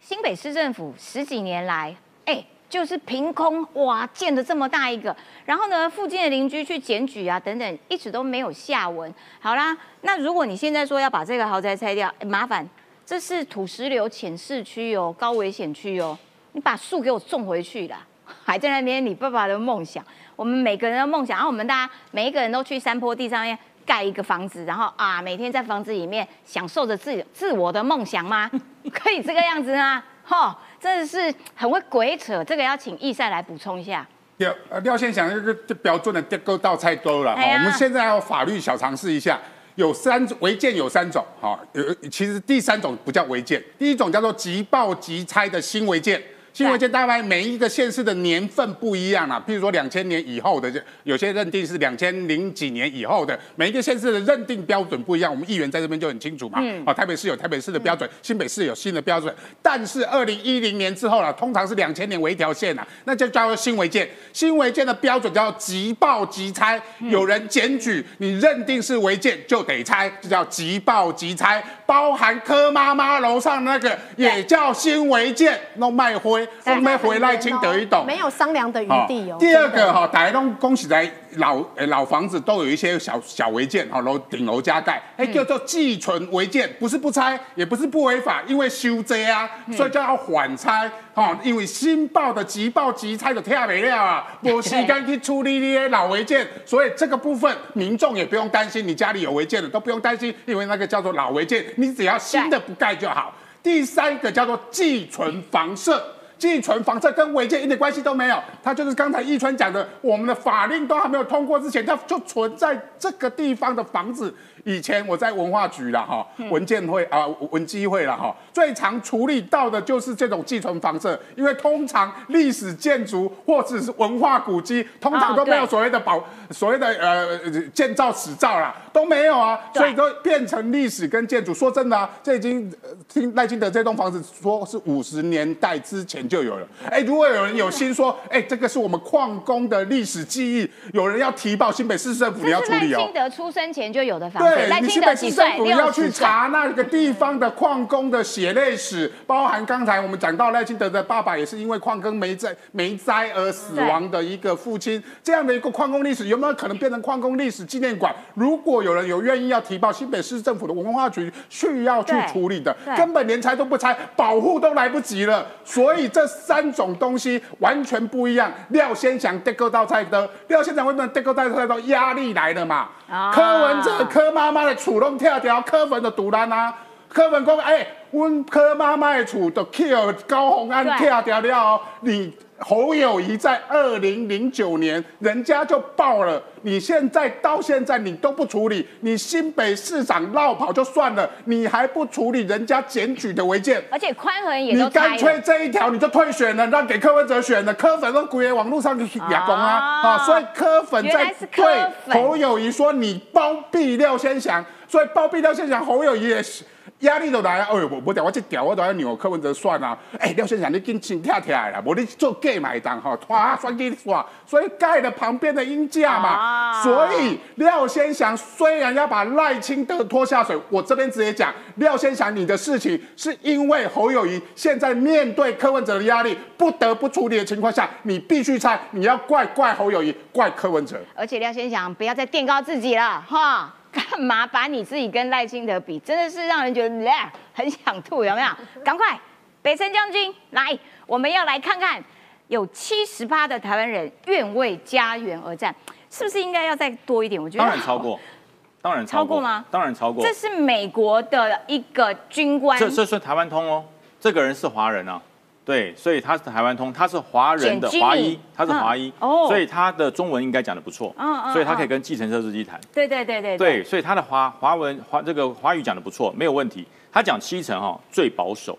[0.00, 5.14] 新北市政府十几年来，哎，就是凭空哇建的这么大一个，
[5.44, 9.12] 然后呢，附近的邻居去检举啊等等，一直都没有下文。
[9.40, 12.66] 好啦，那如果你现在说要把这个豪宅拆掉，麻烦，
[13.04, 16.16] 这是土石流浅市区哦，高危险区哦，
[16.52, 18.06] 你把树给我种回去啦，
[18.44, 20.02] 还在那边你爸爸的梦想，
[20.36, 23.58] 我们每个人的梦想，然后我们大家每一个人都去山坡地上面。
[23.86, 28.48] 盖一个房子，然后啊，每天在房子里面享受着自自我的梦想吗？
[28.92, 30.00] 可以这个样子吗？
[30.22, 32.42] 哈，真的是很会鬼扯。
[32.42, 34.06] 这个要请易赛来补充一下。
[34.38, 39.38] 廖呃廖先想这个这标准的结构到菜多了我们现在要法律小尝试一下，
[39.74, 46.20] 有三违建有三种哈、有其实第三种不叫违建，第一种叫做即报即拆的新违建。
[46.52, 50.70] 新违建大概每一个县市的年份不一样啦，譬如说两千年以后的，
[51.04, 55.30] 有些认定是两千零几年以后的，每一个县市的认定标准不一样。
[55.30, 56.82] 我们议员在这边就很清楚嘛，嗯。
[56.84, 64.08] 哦，台北市有台北市的标准，新北市有新的标准，但是二零一零年之后啦，通常是两千年为一条线啊，那就叫做新违建。
[64.32, 78.04] 新违建的标准叫即报即拆，有人检举你认定是违建就得拆，就叫即报即拆，包含柯妈妈楼上那个也叫新违建，弄卖灰，弄卖回来清得一懂。
[78.06, 79.36] 没有商量的余地哦。
[79.38, 103.32] 第二个哈，大家都恭喜在老呃老房子都有一些小小违建哈，楼顶楼加盖，哎叫做寄存违建，不是不拆，也不是不违法，因为修遮啊，所以叫要缓拆哈，因为新报的急报急拆就跳没了啊，无时间去处理你的老违建，所以这个部分民众也不用担心，你家里有违建的都不用担心，因为那个叫做老违建，你只要新的不盖就好。
[103.62, 106.02] 第三个叫做寄存房舍。
[106.40, 114.34] 寄存房舍跟违建一点关系都没有，它就是刚才易川讲的，我们的法令都还没有通过之前，它就存在这个地方的房子。
[114.64, 127.38] 以前我在文化局啦，哈，文建会啊、文基会啦，哈，最常处理到的就是这种寄存房舍，因为通常历史建筑或者是文化古迹，通常都没有所谓的保，所谓的呃
[127.72, 131.54] 建造史照啦，都没有啊，所以都变成历史跟建筑。
[131.54, 136.66] 说真的啊，这已经呃听赖清德这栋房子说是五十年代之前就有了。
[136.88, 143.12] 哎，如果有人有心说，哎，这个是我们矿工的历史记忆，有人要提报新北市政府，你要处理哦清。
[143.12, 144.54] 德出生前就有的房子。
[144.54, 145.56] 对赖清你新北市德几岁政？
[145.56, 146.08] 府要去。
[146.20, 158.14] 查那个地方的矿工的血泪史，包含刚才我们讲到赖清德的爸爸也是因为矿工没灾没灾而死亡的一个父亲，这样的一个矿工历史有没有可能变成矿工历史纪念馆？
[158.34, 165.46] 如果有人有愿意要提报新北市政府的文化局需要去处理的，根本连拆都不拆，保护都来不及了。
[165.64, 168.52] 所以这三种东西完全不一样。
[168.68, 171.78] 廖先祥得够到菜的，廖先祥为什么得够到菜到？
[171.80, 172.88] 压力来了嘛。
[173.10, 176.74] 啊柯文哲、柯妈妈的厝拢跳掉，柯文的独烂啊。
[177.08, 182.32] 柯文讲，哎、阮柯妈妈的厝都 kill 高鸿安对跳掉了哦，你。
[182.60, 195.40] 侯友谊在二零零九年，人家就爆了，你现在到现在你都不处理，你新北市长绕跑就算了，你还不处理人家检举的违建，而且宽恒也你都干脆。
[195.42, 201.64] 这一条你就退选了，让给柯文哲选了，柯粉都归网络上去亚公啊啊啊，所以柯粉在对
[202.08, 206.62] 侯友谊说你包庇廖先祥，所以包庇廖先祥，侯友谊也是。
[207.00, 207.68] 压力都来啊！
[207.70, 209.96] 哎呦，我我屌我这屌，我都要扭柯文哲算啊！
[210.18, 216.28] 哎、廖先生，你紧紧跳起来啦，无你做 gay 买单哈，哇，算给你耍，所以盖了旁边的鹰架嘛。
[216.28, 230.98] 啊所以廖先祥虽然要把赖清德拖下水，我这边直接讲，廖先祥你的事情是因为侯友谊现在面对柯文哲的压力，不得不处理的情况下，你必须猜，你要怪怪侯友谊，怪柯文哲。
[231.14, 235.98] 而且廖先祥不要再垫高自己了哈，干嘛把你自己跟赖清德比？
[236.00, 238.48] 真的是让人觉得呃很想吐，有没有？
[238.84, 239.18] 赶快，
[239.62, 242.02] 北辰将军来，我们要来看看
[242.48, 245.74] 有七十八的台湾人愿为家园而战。
[246.12, 247.40] 是不是应该要再多一点？
[247.40, 248.18] 我觉得当然超过，
[248.82, 249.64] 当然超过吗？
[249.70, 250.24] 当然超过。
[250.24, 253.84] 这是美国的一个军官，这这算台湾通哦。
[254.18, 255.22] 这个人是华人啊，
[255.70, 262.80] 对，所以他是台湾通，他是华人的华裔，他是华裔，哦，所以他的中文应该讲的不错，嗯嗯，所以他可以跟计程车司机谈。
[262.92, 266.84] 对对对对对，所以他的华华文华这个华语讲的不错，没有问题。
[267.12, 268.76] 他讲七成哈最保守，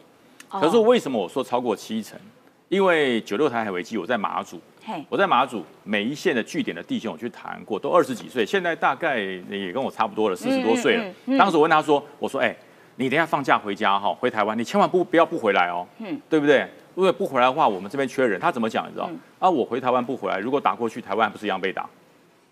[0.49, 2.19] 可是为什么我说超过七成？
[2.67, 4.59] 因为九六台海危机，我在马祖，
[5.09, 11.03] 我在马祖每一线的据点的弟兄我去谈过，都二十几岁，现在大概也跟我差不多了，四十多岁了。
[11.37, 12.55] 当时我问他说：“我说，哎，
[12.95, 16.65] 你等下放假回家哈，回台湾，你千万不不要不回来哦，嗯，对不对？
[16.95, 18.87] 如果不回来的话，我们这边缺人。”他怎么讲？
[18.87, 19.09] 你知道？
[19.39, 21.87] 啊，我回台湾不回来，如果打过去，台湾不是一样被打？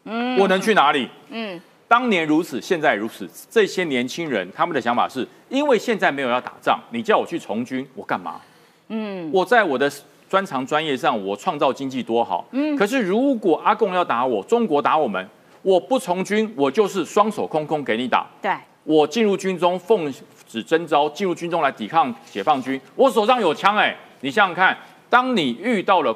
[0.06, 1.10] 嗯，我能去哪里？
[1.30, 3.30] 嗯，当年如此，现在如此。
[3.50, 8.40] 这些年轻人他们的想法是，因为现在没有要打仗，你叫我去从军，我干嘛？
[8.88, 9.92] 嗯，我在我的
[10.30, 12.46] 专长专业上，我创造经济多好。
[12.52, 15.28] 嗯，可是如果阿贡要打我，中国打我们，
[15.62, 18.26] 我不从军，我就是双手空空给你打。
[18.42, 18.52] 对，
[18.84, 20.12] 我进入军中奉
[20.48, 24.78] 旨征召，进入军中来抵抗解放军，我手上有枪哎，你想想看，
[25.09, 26.15] 当你遇到了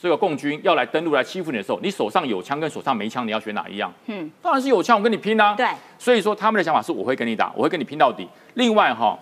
[0.00, 3.92] 这个共军要来登陆来欺负你的时候，你手上有枪跟手上没枪，你要选哪一样？
[4.06, 5.54] 嗯，当然是有枪，我跟你拼啊。
[5.54, 5.66] 对，
[5.98, 8.28] 所以说他们的想法是我会跟你打，我会跟你拼到底。
[8.54, 9.18] 另外哈，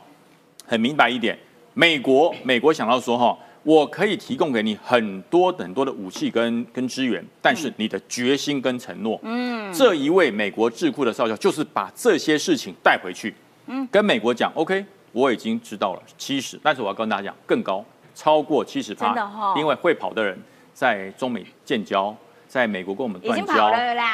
[0.67, 1.39] 很明白一点。
[1.75, 13.35] 美国，美国想到说哈，我可以提供给你很多很多的武器跟跟资源，但是你的决心跟承诺，嗯，这一位美国智库的少校就是把这些事情带回去，
[13.69, 17.83] 嗯，跟美国讲，OK，我已经知道了七十，但是我要跟大家讲更高，
[18.15, 19.15] 超过七十趴，
[19.57, 20.39] 因为会跑的人
[20.73, 22.15] 在中美建交。
[22.49, 23.73] 在美国跟我们断交，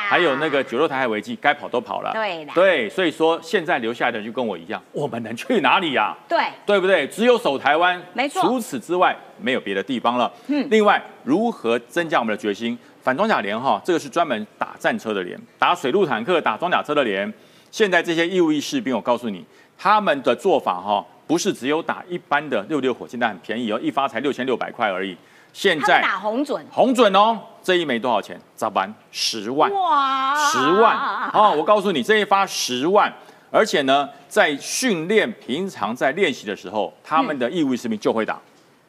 [0.08, 2.12] 还有那个九六台海危机，该跑都跑了。
[2.12, 6.16] 对对，所以说现在留下来的人就跟我一样，我们能去哪里呀？
[6.28, 7.04] 对，对不对？
[7.08, 8.40] 只有守台湾，没错。
[8.42, 10.32] 除此之外，没有别的地方了。
[10.46, 10.64] 嗯。
[10.70, 12.78] 另外，如何增加我们的决心？
[13.02, 17.34] 反装甲连哈，这个是专门打战车的连，打水陆坦克、打装甲车的连。
[17.72, 19.44] 现在这些义务役士兵，我告诉你，
[19.76, 25.16] 他们的做法哈，不是只有打一般的六六火箭弹，很便宜哦，一发才六千六百块而已。
[25.52, 28.38] 现在打红准，红准哦，这一枚多少钱？
[28.54, 28.92] 咋办？
[29.10, 31.54] 十万，哇，十万哦！
[31.56, 33.12] 我告诉你，这一发十万，
[33.50, 38.38] 而且呢，在训练、平常在练习的时候，他们的义务士兵就会打，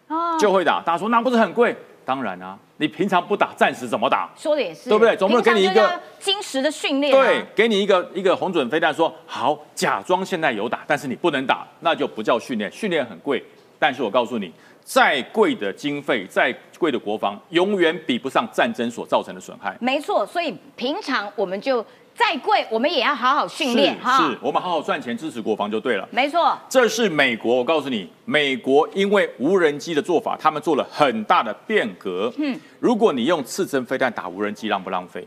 [0.07, 0.81] 哦，就会打。
[0.81, 1.75] 大家说那不是很贵？
[2.05, 4.29] 当然啊，你平常不打，战时怎么打？
[4.35, 5.15] 说的也是，对不对？
[5.15, 13.43] 总不能给你一个金石的训练，对，给你一个一个红准飞弹，说好，假装现在有打，但是你不能打，那就不叫训练，训练很贵。
[13.77, 14.51] 但是我告诉你。
[14.81, 19.77] 再贵的经费，再贵的国防，永远比不上战争所造成的损害。
[19.79, 21.85] 没错，所以平常我们就
[22.19, 24.17] 再贵，我们也要好好训练哈。
[24.17, 26.05] 是，我们好好赚钱支持国防就对了。
[26.11, 27.55] 没错，这是美国。
[27.55, 32.29] 我告诉你，美国因为无人机的做法，他们做了很大的变革。
[32.35, 35.25] 嗯，如果你用刺针飞弹打无人机，浪不浪费？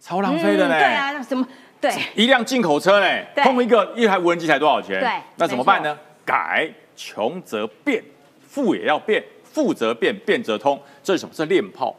[0.00, 0.78] 超浪费的呢。
[0.78, 1.44] 对啊，那什么？
[1.80, 5.00] 对，一辆进口车呢，碰一个一台无人机才多少钱？
[5.00, 5.98] 对，那怎么办呢？
[6.24, 8.00] 改，穷则变。
[8.46, 10.80] 富也要变，富则变，变则通。
[11.02, 11.34] 这是什么？
[11.34, 11.94] 是练炮，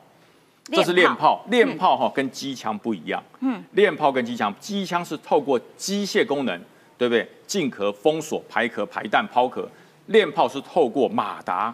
[0.72, 1.46] 这是练炮。
[1.50, 3.22] 练炮哈，跟机枪不一样。
[3.42, 6.60] 嗯，练炮跟机枪，机枪是透过机械功能，
[6.98, 7.28] 对不对？
[7.46, 9.68] 进壳、封锁、排壳、排弹、抛壳。
[10.08, 11.74] 练炮是透过马达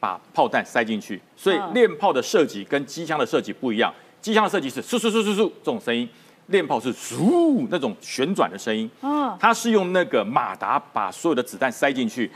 [0.00, 3.92] 把炮弹塞进去，所以练炮的设计跟机枪的设计不一样。
[4.20, 6.08] 机枪的设计是嗖嗖嗖嗖嗖这种声音，
[6.48, 8.90] 练炮是嗖那种旋转的声音。
[9.00, 12.30] 嗯，它是用那个马达把所有的子弹塞进去。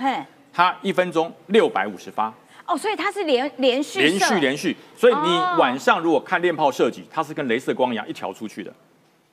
[0.53, 2.33] 它一分钟六百五十发
[2.67, 8.73] 哦，所以它是连连续连续连续，所以你晚上如果看练炮射击，它是跟镭射光一样一条出去的。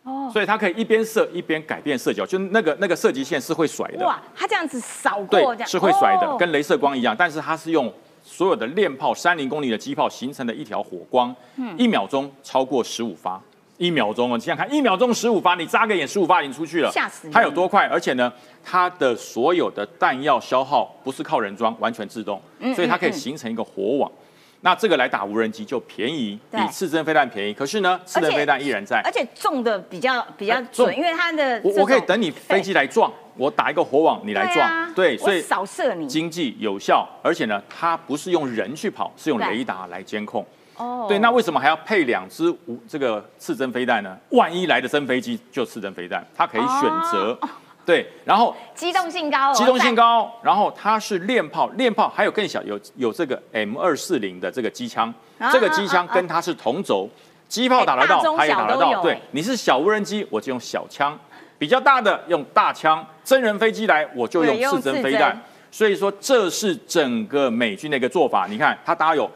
[0.04, 4.06] 哦，所以它可以一边射一边改变射角，就那个那个射击线是会甩的。
[4.06, 5.68] 哇，它这样子扫过这样。
[5.68, 13.42] 是会甩的，跟镭射光一样，但是它是用所有的练炮三零公里的机炮形成的一条火光，嗯，一秒钟超过十五发。
[13.84, 17.30] 一秒钟哦，你想想看，一秒钟十五发，你眨个眼十五发已经出去了，吓死！
[17.30, 17.86] 它有多快？
[17.88, 18.32] 而且呢，
[18.64, 22.42] 它的所有的弹药消耗不是靠人装，完全自动，
[22.74, 24.10] 所以它可以形成一个火网。
[24.62, 27.54] 那这个来打无人机就便宜，比刺针飞弹便宜。
[27.54, 40.46] 可是呢，刺针飞弹依然在，而且中的比较比较准，因为它的我我可以等你飞机来撞，我打一个火网你来撞，对，所以扫射你，经济有效，而且呢，它不是用人去跑，是用雷达来监控。
[40.78, 44.18] 哦，对，那为什么还要配两支无这个刺针飞弹呢？
[44.30, 47.38] 万一来的真飞机就刺针飞弹，它可以选择。
[47.86, 55.14] 对，然后机动性高，机动性高，然后它是练炮，练炮还有更小，有有这个 M 二四零的这个机枪，
[55.52, 57.10] 这个机枪跟它是同轴，
[57.50, 59.02] 机炮打得到，它也打得到。
[59.02, 61.14] 对，你是小无人机，我就用小枪；
[61.60, 65.38] 比较大的用大枪，真人飞机来我就用刺针飞弹。
[65.70, 68.48] 所以说这是整个美军的一个做法。
[68.50, 69.30] 你看它搭有。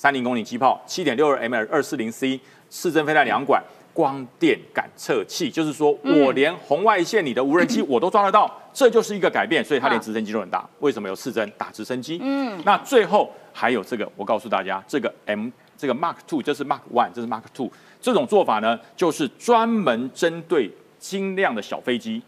[0.00, 2.40] 三零公里机炮，七点六二 M 二四零 C
[2.70, 9.62] 四针飞弹两管，光电感测器，就是说我连红外线里的无人机我都抓得到，这就是一个改变。
[9.62, 10.66] 所以它连直升机都很大。
[10.78, 12.18] 为什么有四针打直升机？
[12.22, 17.70] 嗯，那最后还有这个，我告诉大家，这个 M 这个 Mark Two，这是 Mark One，这是 Mark Two。
[18.00, 22.22] 这种做法呢，就是专门针对精量的小飞机。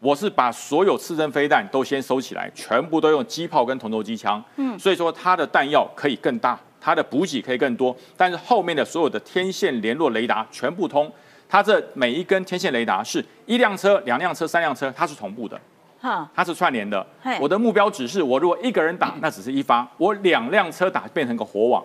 [0.00, 4.44] 我是把所有刺针飞弹都先收起来，全部都用机炮跟同轴机枪。
[4.56, 6.60] 嗯，所以说它的弹药可以更大。
[6.80, 11.10] 它的补给可以更多，但是后面的所有的天线联络雷达全部通。
[11.48, 15.60] 它这每一根天线雷达是一辆车、两辆车、三辆车，它是同步的，
[16.34, 17.06] 它是串联的。
[17.40, 21.84] 我的目标只是，我如果一个人打，那只是一发；我两辆车打，变成个火网，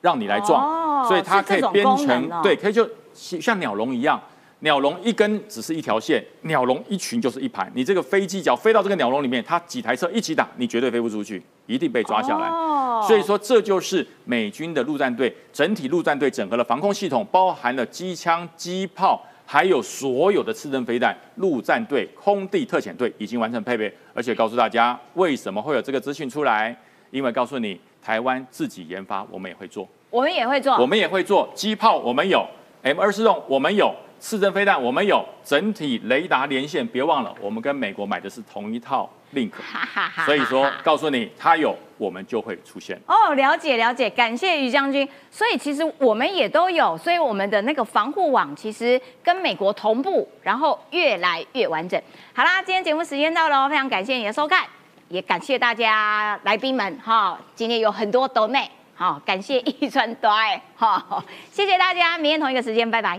[0.00, 1.08] 让你来撞。
[1.08, 4.20] 所以它可以编成，对，可以就像鸟笼一样。
[4.62, 7.70] 鸟笼一根只是一条线，鸟笼一群就是一排。
[7.74, 12.48] 你这个飞机只要飞到这个鸟笼里面，它几台车一起打，你绝对飞不出去，一定被抓下来。
[13.06, 21.16] 所以说，这就是美军的陆战队整体陆战队整合了防空系统，包含了机枪、机炮，还有所有的刺针飞弹。
[21.36, 26.76] 陆战队空地特遣队已经完成配备，而且告诉大家为什么会有这个资讯出来？
[27.10, 32.46] 因为告诉你，台湾自己研发，我们也会做，我们也会做，我们也会做机炮，我们有
[32.82, 33.94] M 二四洞，我们有。
[34.20, 39.50] 刺针飞弹我们有整体雷达连线，别忘了我们跟美国买的是同一套 Link，
[40.26, 43.00] 所以说告诉你它有，我们就会出现。
[43.06, 45.08] 哦，了解了解，感谢于将军。
[45.30, 52.00] 所以其实我们也都有，所以我们的那个防护网其实跟美国同步，然后越来越完整。
[52.34, 54.64] 好啦，今天节目时间到了，非常感谢你的收看，
[55.08, 63.18] 也感谢大家来宾们哈，今天有很多都内好，感谢一川多爱哈，谢谢大家，明天同一个时间，拜拜。